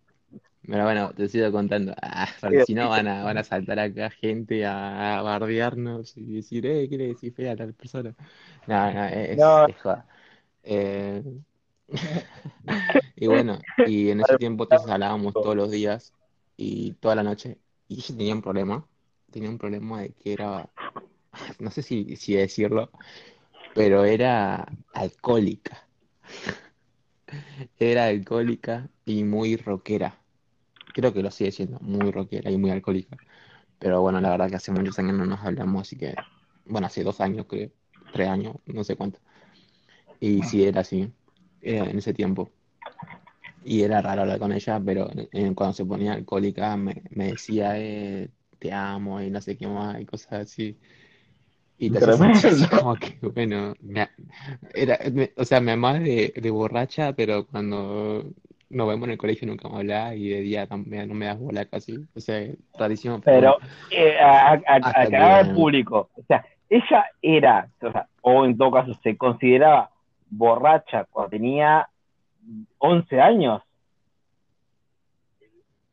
[0.66, 1.94] Pero bueno, te sigo contando.
[2.02, 2.28] Ah,
[2.66, 6.88] si no van a, van a saltar acá gente a, a bardearnos y decir, eh,
[6.90, 8.16] ¿qué le decís fea a tal persona?
[8.68, 9.68] No, no, es, No.
[9.68, 10.08] es joda.
[10.64, 11.22] Eh,
[13.18, 16.14] y bueno, y en ese tiempo entonces hablábamos todos los días
[16.56, 17.58] y toda la noche.
[17.90, 18.88] Y ella tenía un problema.
[19.32, 20.70] Tenía un problema de que era,
[21.60, 22.92] no sé si, decirlo,
[23.74, 25.88] pero era alcohólica.
[27.80, 30.20] Era alcohólica y muy rockera.
[30.94, 33.18] Creo que lo sigue siendo, muy rockera y muy alcohólica.
[33.80, 36.14] Pero bueno, la verdad que hace muchos años no nos hablamos, así que,
[36.66, 37.72] bueno, hace dos años creo,
[38.12, 39.20] tres años, no sé cuánto.
[40.20, 41.12] Y sí, era así,
[41.62, 42.52] era en ese tiempo.
[43.66, 47.80] Y era raro hablar con ella, pero eh, cuando se ponía alcohólica me, me decía,
[47.80, 48.30] eh,
[48.60, 50.78] te amo y no sé qué más y cosas así.
[51.78, 54.10] Y te así como que, bueno, me-
[54.74, 58.24] era, me- o sea, me amaba de, de borracha, pero cuando
[58.70, 61.26] nos vemos en el colegio nunca me hablaba y de día no me, no me
[61.26, 62.06] das bola casi.
[62.16, 62.48] O sea,
[62.78, 68.46] rarísimo, pero Pero eh, a, a, al público, o sea, ella era, o, sea, o
[68.46, 69.92] en todo caso se consideraba
[70.30, 71.88] borracha cuando tenía
[72.80, 73.62] 11 años.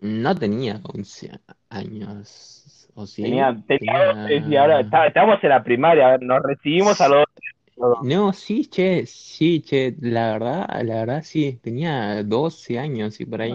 [0.00, 1.30] no tenía 11
[1.68, 2.64] años,
[2.94, 3.22] ¿o sí?
[3.22, 7.24] Tenía, tenía, Tenía- y ahora está- estábamos en la primaria, nos recibimos a los
[8.02, 13.42] No, sí, che, sí, che, la verdad, la verdad sí, tenía 12 años y por
[13.42, 13.52] ahí.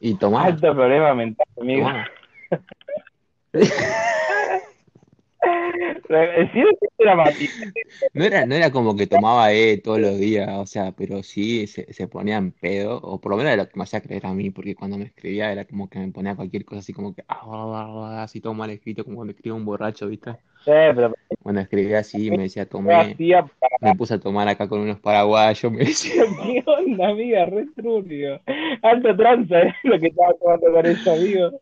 [0.00, 1.86] Y tomaba, alto problema mental, amigo.
[1.88, 2.08] tomaba.
[3.52, 3.72] Sí, era
[4.54, 4.64] Mati.
[8.12, 11.66] No era, no era como que tomaba eh, todos los días, o sea, pero sí
[11.66, 14.26] se, se ponía en pedo, o por lo menos era lo que me hacía creer
[14.26, 17.14] a mí, porque cuando me escribía era como que me ponía cualquier cosa así como
[17.14, 17.86] que, ah, ah,
[18.18, 20.30] ah, así todo mal escrito, como cuando escribe un borracho, ¿viste?
[20.66, 23.16] Eh, pero Cuando escribía así me decía, ¿qué tomé,
[23.80, 26.22] me puse a tomar acá con unos paraguayos, me decía.
[26.42, 27.46] ¿Qué onda, amiga?
[27.46, 28.40] Re turbio.
[28.82, 31.60] Alto tranza, es lo que estaba tomando con ese amigo.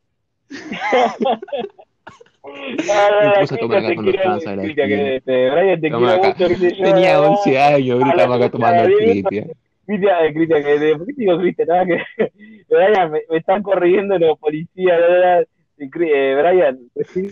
[2.47, 4.63] Me puse a tomar acá con los tranzas de la
[5.23, 5.81] Brian,
[6.83, 9.53] Tenía 11 años, ahorita estaba acá tomando Cristian, Cristian.
[9.87, 11.69] Cristian, Cristian, que ¿por qué digo Cristian?
[11.69, 11.99] Nada que
[12.69, 15.47] Brian, me, me están corriendo los policías,
[15.79, 16.79] Cri- eh, Brian,
[17.13, 17.31] sí,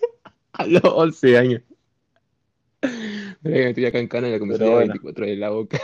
[0.52, 1.62] A los 11 años.
[3.42, 4.92] Que estoy acá en Cana y la comencé Pero a bueno.
[4.92, 5.78] 24 en la boca.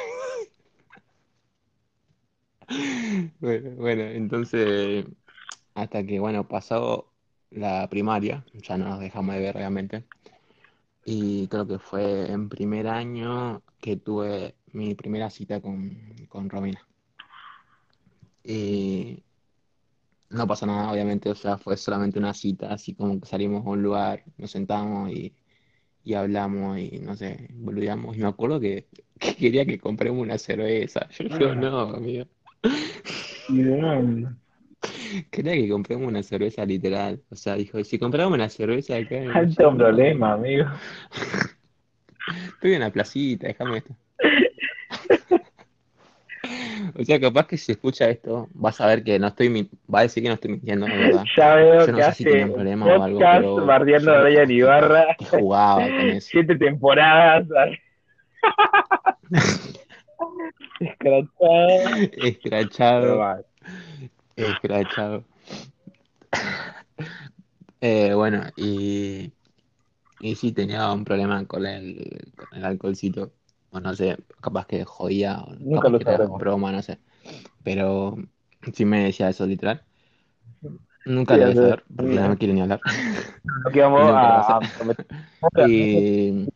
[3.40, 5.06] Bueno, bueno, entonces,
[5.74, 7.07] hasta que, bueno, pasó
[7.50, 10.04] la primaria, ya no nos dejamos de ver realmente.
[11.04, 15.96] Y creo que fue en primer año que tuve mi primera cita con,
[16.28, 16.86] con Romina.
[18.44, 19.22] Y
[20.30, 23.70] no pasó nada, obviamente, o sea, fue solamente una cita, así como que salimos a
[23.70, 25.34] un lugar, nos sentamos y,
[26.04, 28.16] y hablamos y no sé, boludeamos.
[28.16, 28.88] Y me acuerdo que,
[29.18, 31.08] que quería que compremos una cerveza.
[31.10, 32.26] Yo digo, no, amigo.
[35.30, 37.20] Quería que compremos una cerveza literal.
[37.30, 40.66] O sea, dijo, si compramos una cerveza acá en alto problema, amigo.
[42.54, 43.94] Estoy en la placita, déjame esto.
[46.98, 50.02] O sea, capaz que si escucha esto, vas a ver que no estoy, va a
[50.02, 51.24] decir que no estoy mintiendo, verdad.
[51.36, 54.22] Ya veo Yo no que sé si tiene un problema o algo, pero bardeando a
[54.22, 56.28] Brian Ibarra, jugaba con eso.
[56.30, 57.46] siete temporadas.
[60.80, 61.96] Escrachado.
[62.22, 63.44] Escrachado.
[64.46, 65.24] Escrachado.
[67.80, 69.32] Eh, bueno, y,
[70.20, 73.34] y sí tenía un problema con el, con el alcoholcito.
[73.70, 77.00] O no sé, capaz que jodía, o Nunca capaz lo que era broma, no sé.
[77.64, 78.16] Pero
[78.74, 79.84] sí me decía eso literal.
[81.04, 82.82] Nunca Sí, lo voy a saber, porque no me quiere ni hablar.
[83.72, 84.60] Que vamos a.
[85.56, 86.48] Y,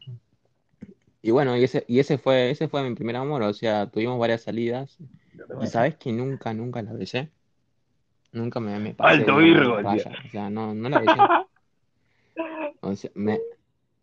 [1.23, 4.19] y bueno, y ese, y ese fue, ese fue mi primer amor, o sea, tuvimos
[4.19, 4.99] varias salidas.
[5.59, 7.33] Y sabes que nunca, nunca la besé.
[8.33, 10.05] Nunca me, me pasé Alto Virgo, raya.
[10.05, 10.05] tío.
[10.27, 11.33] O sea, no, no la besé.
[12.81, 13.41] O sea, me.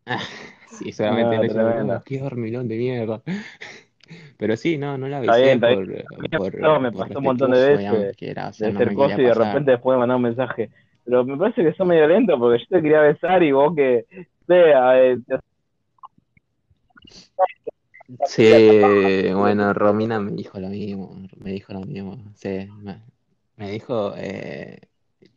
[0.65, 1.97] Sí, solamente No, eso, tremendo.
[1.97, 3.23] "Oh, qué dormilón de mierda.
[4.37, 5.87] Pero sí, no, no la Está besé bien, está por, bien.
[6.33, 8.71] por, No, me por pasó un montón de veces digamos, que era, o sea, de
[8.71, 10.69] no ser me cosa y de repente después me mandar un mensaje.
[11.05, 14.05] Pero me parece que sos medio lento porque yo te quería besar y vos que,
[14.47, 15.39] sea, eh, te-
[18.23, 23.01] Sí, bueno, Romina me dijo lo mismo, me dijo lo mismo, sí, me,
[23.59, 24.79] me dijo, eh,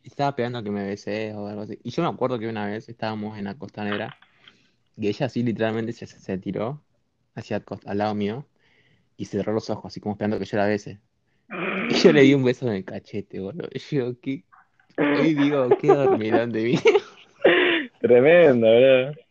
[0.03, 1.77] estaba esperando a que me besé o algo así.
[1.83, 4.15] Y yo me acuerdo que una vez estábamos en la costanera
[4.97, 6.81] y ella así literalmente se, se tiró
[7.35, 8.47] hacia el cost- al lado mío
[9.17, 11.01] y cerró los ojos, así como esperando que yo la bese.
[11.89, 13.67] Y yo le di un beso en el cachete, boludo.
[13.73, 14.43] Y yo, ¿qué?
[14.97, 16.79] Hoy digo, qué dormilón de mí.
[17.99, 19.23] tremendo, bro.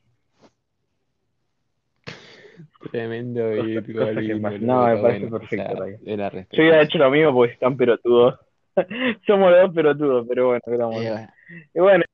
[2.90, 6.98] Tremendo Virgo, Cosa que lindo, más- no, me pero parece perfecto, era Yo hubiera hecho
[6.98, 8.38] lo mismo porque están pelotudos.
[9.26, 11.04] Somos los dos pelotudos, pero bueno, éramos.
[11.04, 11.32] Y bueno,
[11.74, 12.04] Y bueno,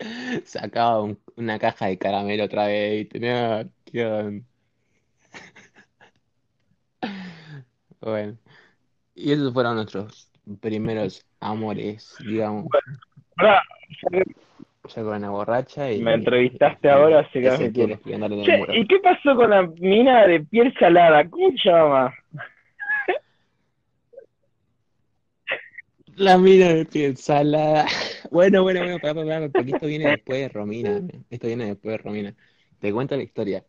[0.44, 3.68] Sacaba un- una caja de caramelo otra vez y tenía.
[3.84, 4.44] ¿Qué onda?
[8.00, 8.38] Bueno,
[9.14, 10.30] y esos fueron nuestros
[10.60, 12.72] primeros amores, digamos.
[14.88, 16.02] Ya con una borracha y.
[16.02, 17.72] me entrevistaste ahora, así que en el
[18.40, 18.80] Che, muro.
[18.80, 21.28] ¿y qué pasó con la mina de piel salada?
[21.28, 22.14] ¿Cómo se llama?
[26.18, 27.86] La mina de piel salada.
[28.30, 31.00] Bueno, bueno, bueno, para, para, porque esto viene después de Romina.
[31.30, 32.34] Esto viene después de Romina.
[32.78, 33.64] Te cuento la historia.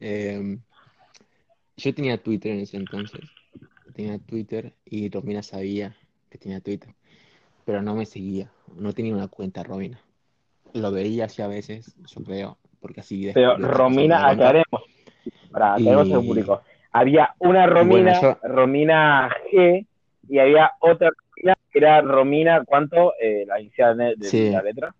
[0.00, 0.58] Eh,
[1.76, 3.20] yo tenía Twitter en ese entonces.
[3.94, 5.94] Tenía Twitter y Romina sabía
[6.28, 6.92] que tenía Twitter.
[7.64, 8.50] Pero no me seguía.
[8.74, 10.00] No tenía una cuenta Romina.
[10.72, 14.82] Lo veía así a veces, yo creo, porque así Pero Romina, aclaremos.
[15.52, 16.62] Para aclaremos Y, público.
[16.90, 18.38] Había una bueno, Romina, yo.
[18.42, 19.86] Romina G,
[20.28, 23.12] y había otra Romina que era Romina, ¿cuánto?
[23.20, 24.50] Eh, la inicial de, de Sí.
[24.50, 24.94] la letra.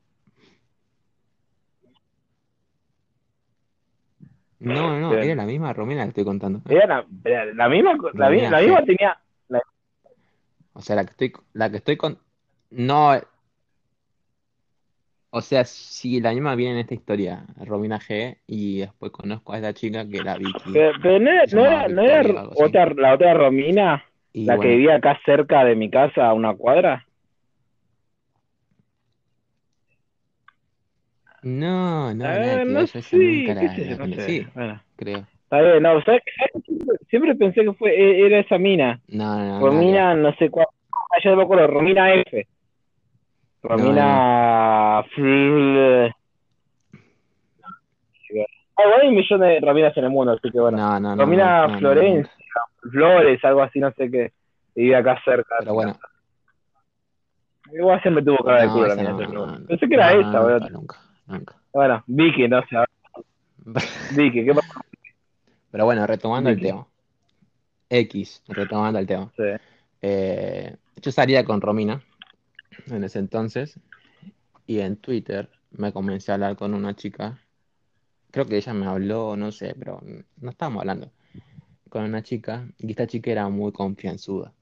[4.61, 6.63] No, no, era la misma Romina que estoy contando.
[6.69, 9.19] Era la, era la misma, la, mi- Romina la misma tenía.
[9.49, 9.63] la-
[10.73, 12.19] O sea, la que estoy, la que estoy con.
[12.71, 13.13] No.
[15.31, 19.57] O sea, sí, la misma viene en esta historia, Romina G, y después conozco a
[19.57, 23.15] esta chica que era Vicky, pero, pero no, era- no era, no era otra, la
[23.15, 24.05] otra Romina,
[24.35, 27.07] Y la que bueno, vivía acá cerca de mi casa, a una cuadra.
[31.43, 34.47] no, no, que no yo sé, nunca qué la, sé la yo, no sé.
[34.55, 35.27] Bueno, creo.
[35.45, 36.23] está bien, no, ¿sabes?
[37.09, 39.01] Siempre, pensé que fue, e- era esa mina.
[39.09, 39.73] No, no, no, nada que ver.
[39.73, 40.67] Romina, no sé cuál.
[40.93, 42.47] Ah, ya no me acuerdo, Romina F.
[43.63, 43.95] No, no, no.
[43.95, 44.25] Romina.
[48.77, 50.77] Ah, bueno, hay un millón de Rominas en el mundo, así que bueno.
[50.77, 52.31] No, no, no, no, Romina no, no, no, Florencia,
[52.91, 54.33] Flores, algo así, no sé qué.
[54.75, 55.57] Vivía acá cerca.
[55.61, 55.99] Pero bueno,
[57.73, 60.71] Igual siempre tuvo cara de culo la no, Pensé que era esa, boludo.
[60.71, 61.57] nunca, nunca.
[61.73, 62.77] Bueno, Vicky, no sé.
[64.17, 64.81] Vicky, ¿qué pasa?
[65.71, 66.87] Pero bueno, retomando el tema.
[67.89, 69.33] X, retomando el tema.
[69.37, 69.43] Sí.
[70.03, 72.03] Eh, yo salía con Romina
[72.87, 73.81] en ese entonces
[74.67, 77.39] y en Twitter me comencé a hablar con una chica.
[78.31, 80.01] Creo que ella me habló, no sé, pero
[80.41, 81.11] no estábamos hablando.
[81.95, 84.53] Con una chica y esta chica era muy confianzuda.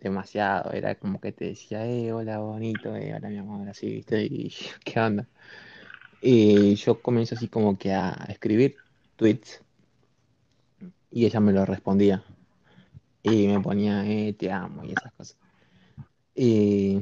[0.00, 0.70] Demasiado.
[0.72, 4.22] Era como que te decía, eh, hola bonito, eh, hola mi amor, así, ¿viste?
[4.24, 5.26] Y yo, ¿qué onda?
[6.20, 8.76] Y yo comienzo así como que a escribir
[9.16, 9.62] tweets
[11.10, 12.22] y ella me lo respondía.
[13.22, 15.38] Y me ponía, eh, te amo y esas cosas.
[16.34, 17.00] Y,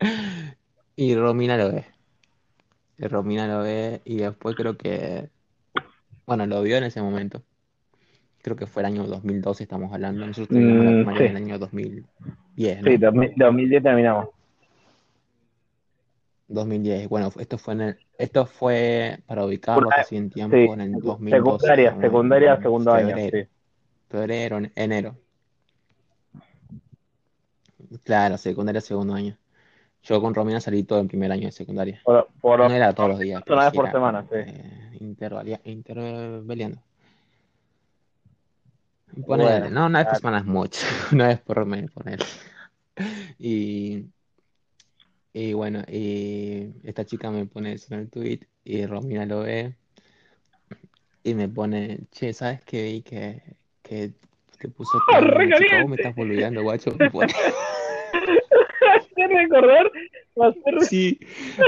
[0.96, 1.84] y Romina lo ve.
[2.98, 5.30] Romina lo ve y después creo que,
[6.26, 7.44] bueno, lo vio en ese momento.
[8.44, 10.26] Creo que fue el año 2012, estamos hablando.
[10.26, 13.00] Nosotros terminamos la Mm, primaria en sí, el año 2010, sí, ¿no?
[13.00, 14.28] 2000 2010 terminamos.
[16.48, 17.08] 2010.
[17.08, 20.92] Bueno, esto fue en el, esto fue para ubicarlo así en tiempo Sí, en el
[21.00, 23.48] 2012, secundaria, como secundaria, segundo año, sí.
[24.10, 25.16] febrero, en- enero.
[28.04, 29.38] Claro, secundaria, segundo año.
[30.02, 32.02] Yo con Romina salí todo el primer año de secundaria.
[32.04, 34.36] Por, por No era todos los días, una vez sí por era semana, sí.
[34.36, 36.82] eh, intervalia- intervaliando.
[39.26, 40.80] Ponele, Bueno, no, una vez por semana es mucho,
[41.12, 42.20] una vez por mes, poner.
[43.38, 44.06] Y,
[45.32, 49.74] y bueno, y esta chica me pone eso en el tweet y Romina lo ve
[51.22, 53.42] y me pone, che, ¿sabes qué vi que,
[53.82, 54.12] que
[54.58, 55.80] te puso amo ¡Re una chica?
[55.80, 56.02] Vos me caliente!
[56.02, 56.90] estás boludeando, guacho.
[56.98, 57.32] Me pone.
[59.16, 59.90] ¿Qué recordar?
[60.40, 61.18] Va a ser- Sí,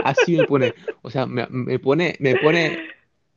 [0.05, 0.75] así me pone.
[1.03, 2.79] O sea, me, me pone, me pone,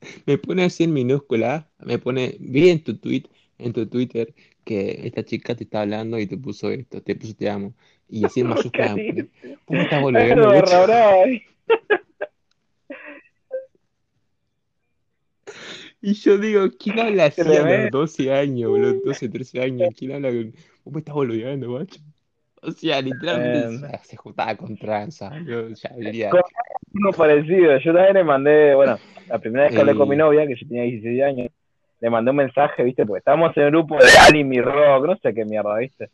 [0.26, 3.24] me pone así en minúscula, me pone, vi en tu tweet,
[3.58, 4.34] en tu Twitter,
[4.64, 7.74] que esta chica te está hablando y te puso esto, te puso te amo.
[8.08, 10.02] Y así en mayúscula me estás
[10.90, 11.42] ahí.
[16.02, 17.98] Y yo digo, ¿quién habla así a los Tremendo.
[17.98, 19.00] 12 años, boludo?
[19.04, 19.90] 12, 13 años?
[19.96, 20.54] ¿Quién habla con...
[20.86, 22.00] Me estás boludeando, guacho?
[22.62, 23.98] O sea, literalmente Tremendo.
[24.02, 26.30] se, juntaba con tranza, yo ya diría...
[26.30, 26.42] Con-
[26.92, 27.78] Uno parecido.
[27.78, 28.98] Yo también le mandé, bueno,
[29.28, 31.48] la primera vez que hablé con mi Eh, novia, que yo tenía 16 años,
[32.00, 33.06] le mandé un mensaje, ¿viste?
[33.06, 36.10] Porque estábamos en el grupo de anime rock, no sé qué mierda, ¿viste?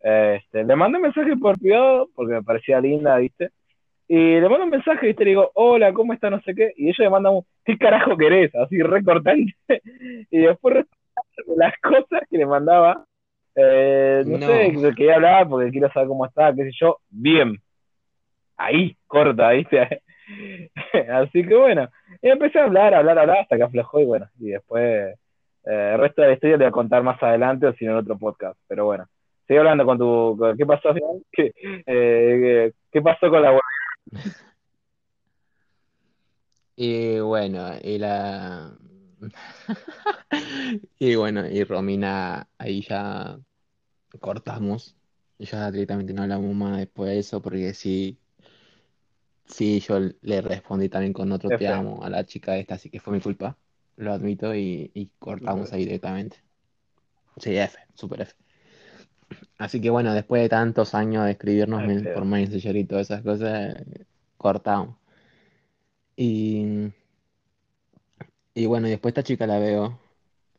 [0.00, 3.50] Este, le mandé un mensaje por privado porque me parecía linda, ¿viste?
[4.08, 5.24] Y le mando un mensaje, ¿viste?
[5.24, 6.30] Le digo, hola, ¿cómo está?
[6.30, 6.72] No sé qué.
[6.76, 8.54] Y ella me manda un, ¿qué carajo querés?
[8.54, 9.52] Así recortante.
[10.30, 10.86] Y después
[11.56, 13.04] las cosas que le mandaba,
[13.56, 14.46] eh, no, No.
[14.46, 16.98] sé, que quería hablar porque quiero saber cómo está, qué sé yo.
[17.10, 17.56] Bien.
[18.56, 20.02] Ahí, corta, ¿viste?
[21.12, 21.88] Así que bueno.
[22.22, 24.28] Y empecé a hablar, a hablar, a hablar hasta que aflojó y bueno.
[24.40, 24.82] Y después,
[25.64, 27.92] eh, el resto de la historia te voy a contar más adelante o si no
[27.92, 28.58] en otro podcast.
[28.68, 29.06] Pero bueno.
[29.46, 30.36] Sigue hablando con tu.
[30.38, 30.88] con- ¿Qué pasó?
[31.32, 31.52] ¿Qué,
[31.86, 33.58] eh, ¿Qué pasó con la
[36.78, 38.70] Y bueno, y la...
[40.98, 43.38] Y bueno, y Romina, ahí ya
[44.20, 44.96] cortamos.
[45.38, 48.18] Ya directamente no hablamos más después de eso, porque sí,
[49.46, 53.00] sí, yo le respondí también con otro te amo a la chica esta, así que
[53.00, 53.56] fue mi culpa,
[53.96, 56.38] lo admito, y, y cortamos ahí directamente.
[57.36, 58.34] Sí, F, super F.
[59.58, 63.22] Así que bueno, después de tantos años de escribirnos Ay, por Messenger y todas esas
[63.22, 63.76] cosas,
[64.36, 64.96] cortamos.
[66.16, 66.92] Y,
[68.56, 70.00] y bueno, después esta chica la veo,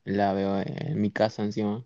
[0.05, 1.83] la veo en mi casa encima,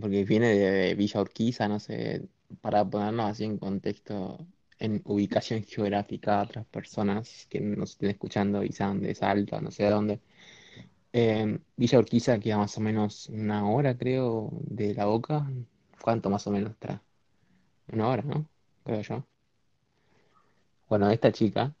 [0.00, 2.28] porque viene de Villa Urquiza, no sé,
[2.60, 4.46] para ponernos así en contexto,
[4.80, 9.84] en ubicación geográfica otras personas que nos estén escuchando y sean de Salta, no sé
[9.84, 10.20] de dónde.
[11.12, 15.48] Eh, Villa Urquiza queda más o menos una hora, creo, de La Boca.
[16.02, 17.02] ¿Cuánto más o menos está?
[17.92, 18.48] Una hora, ¿no?
[18.84, 19.26] Creo yo.
[20.88, 21.74] Bueno, esta chica,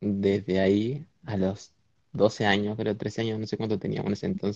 [0.00, 1.73] desde ahí a los
[2.14, 4.52] 12 años, creo 13 años, no sé cuánto teníamos en ese entonces.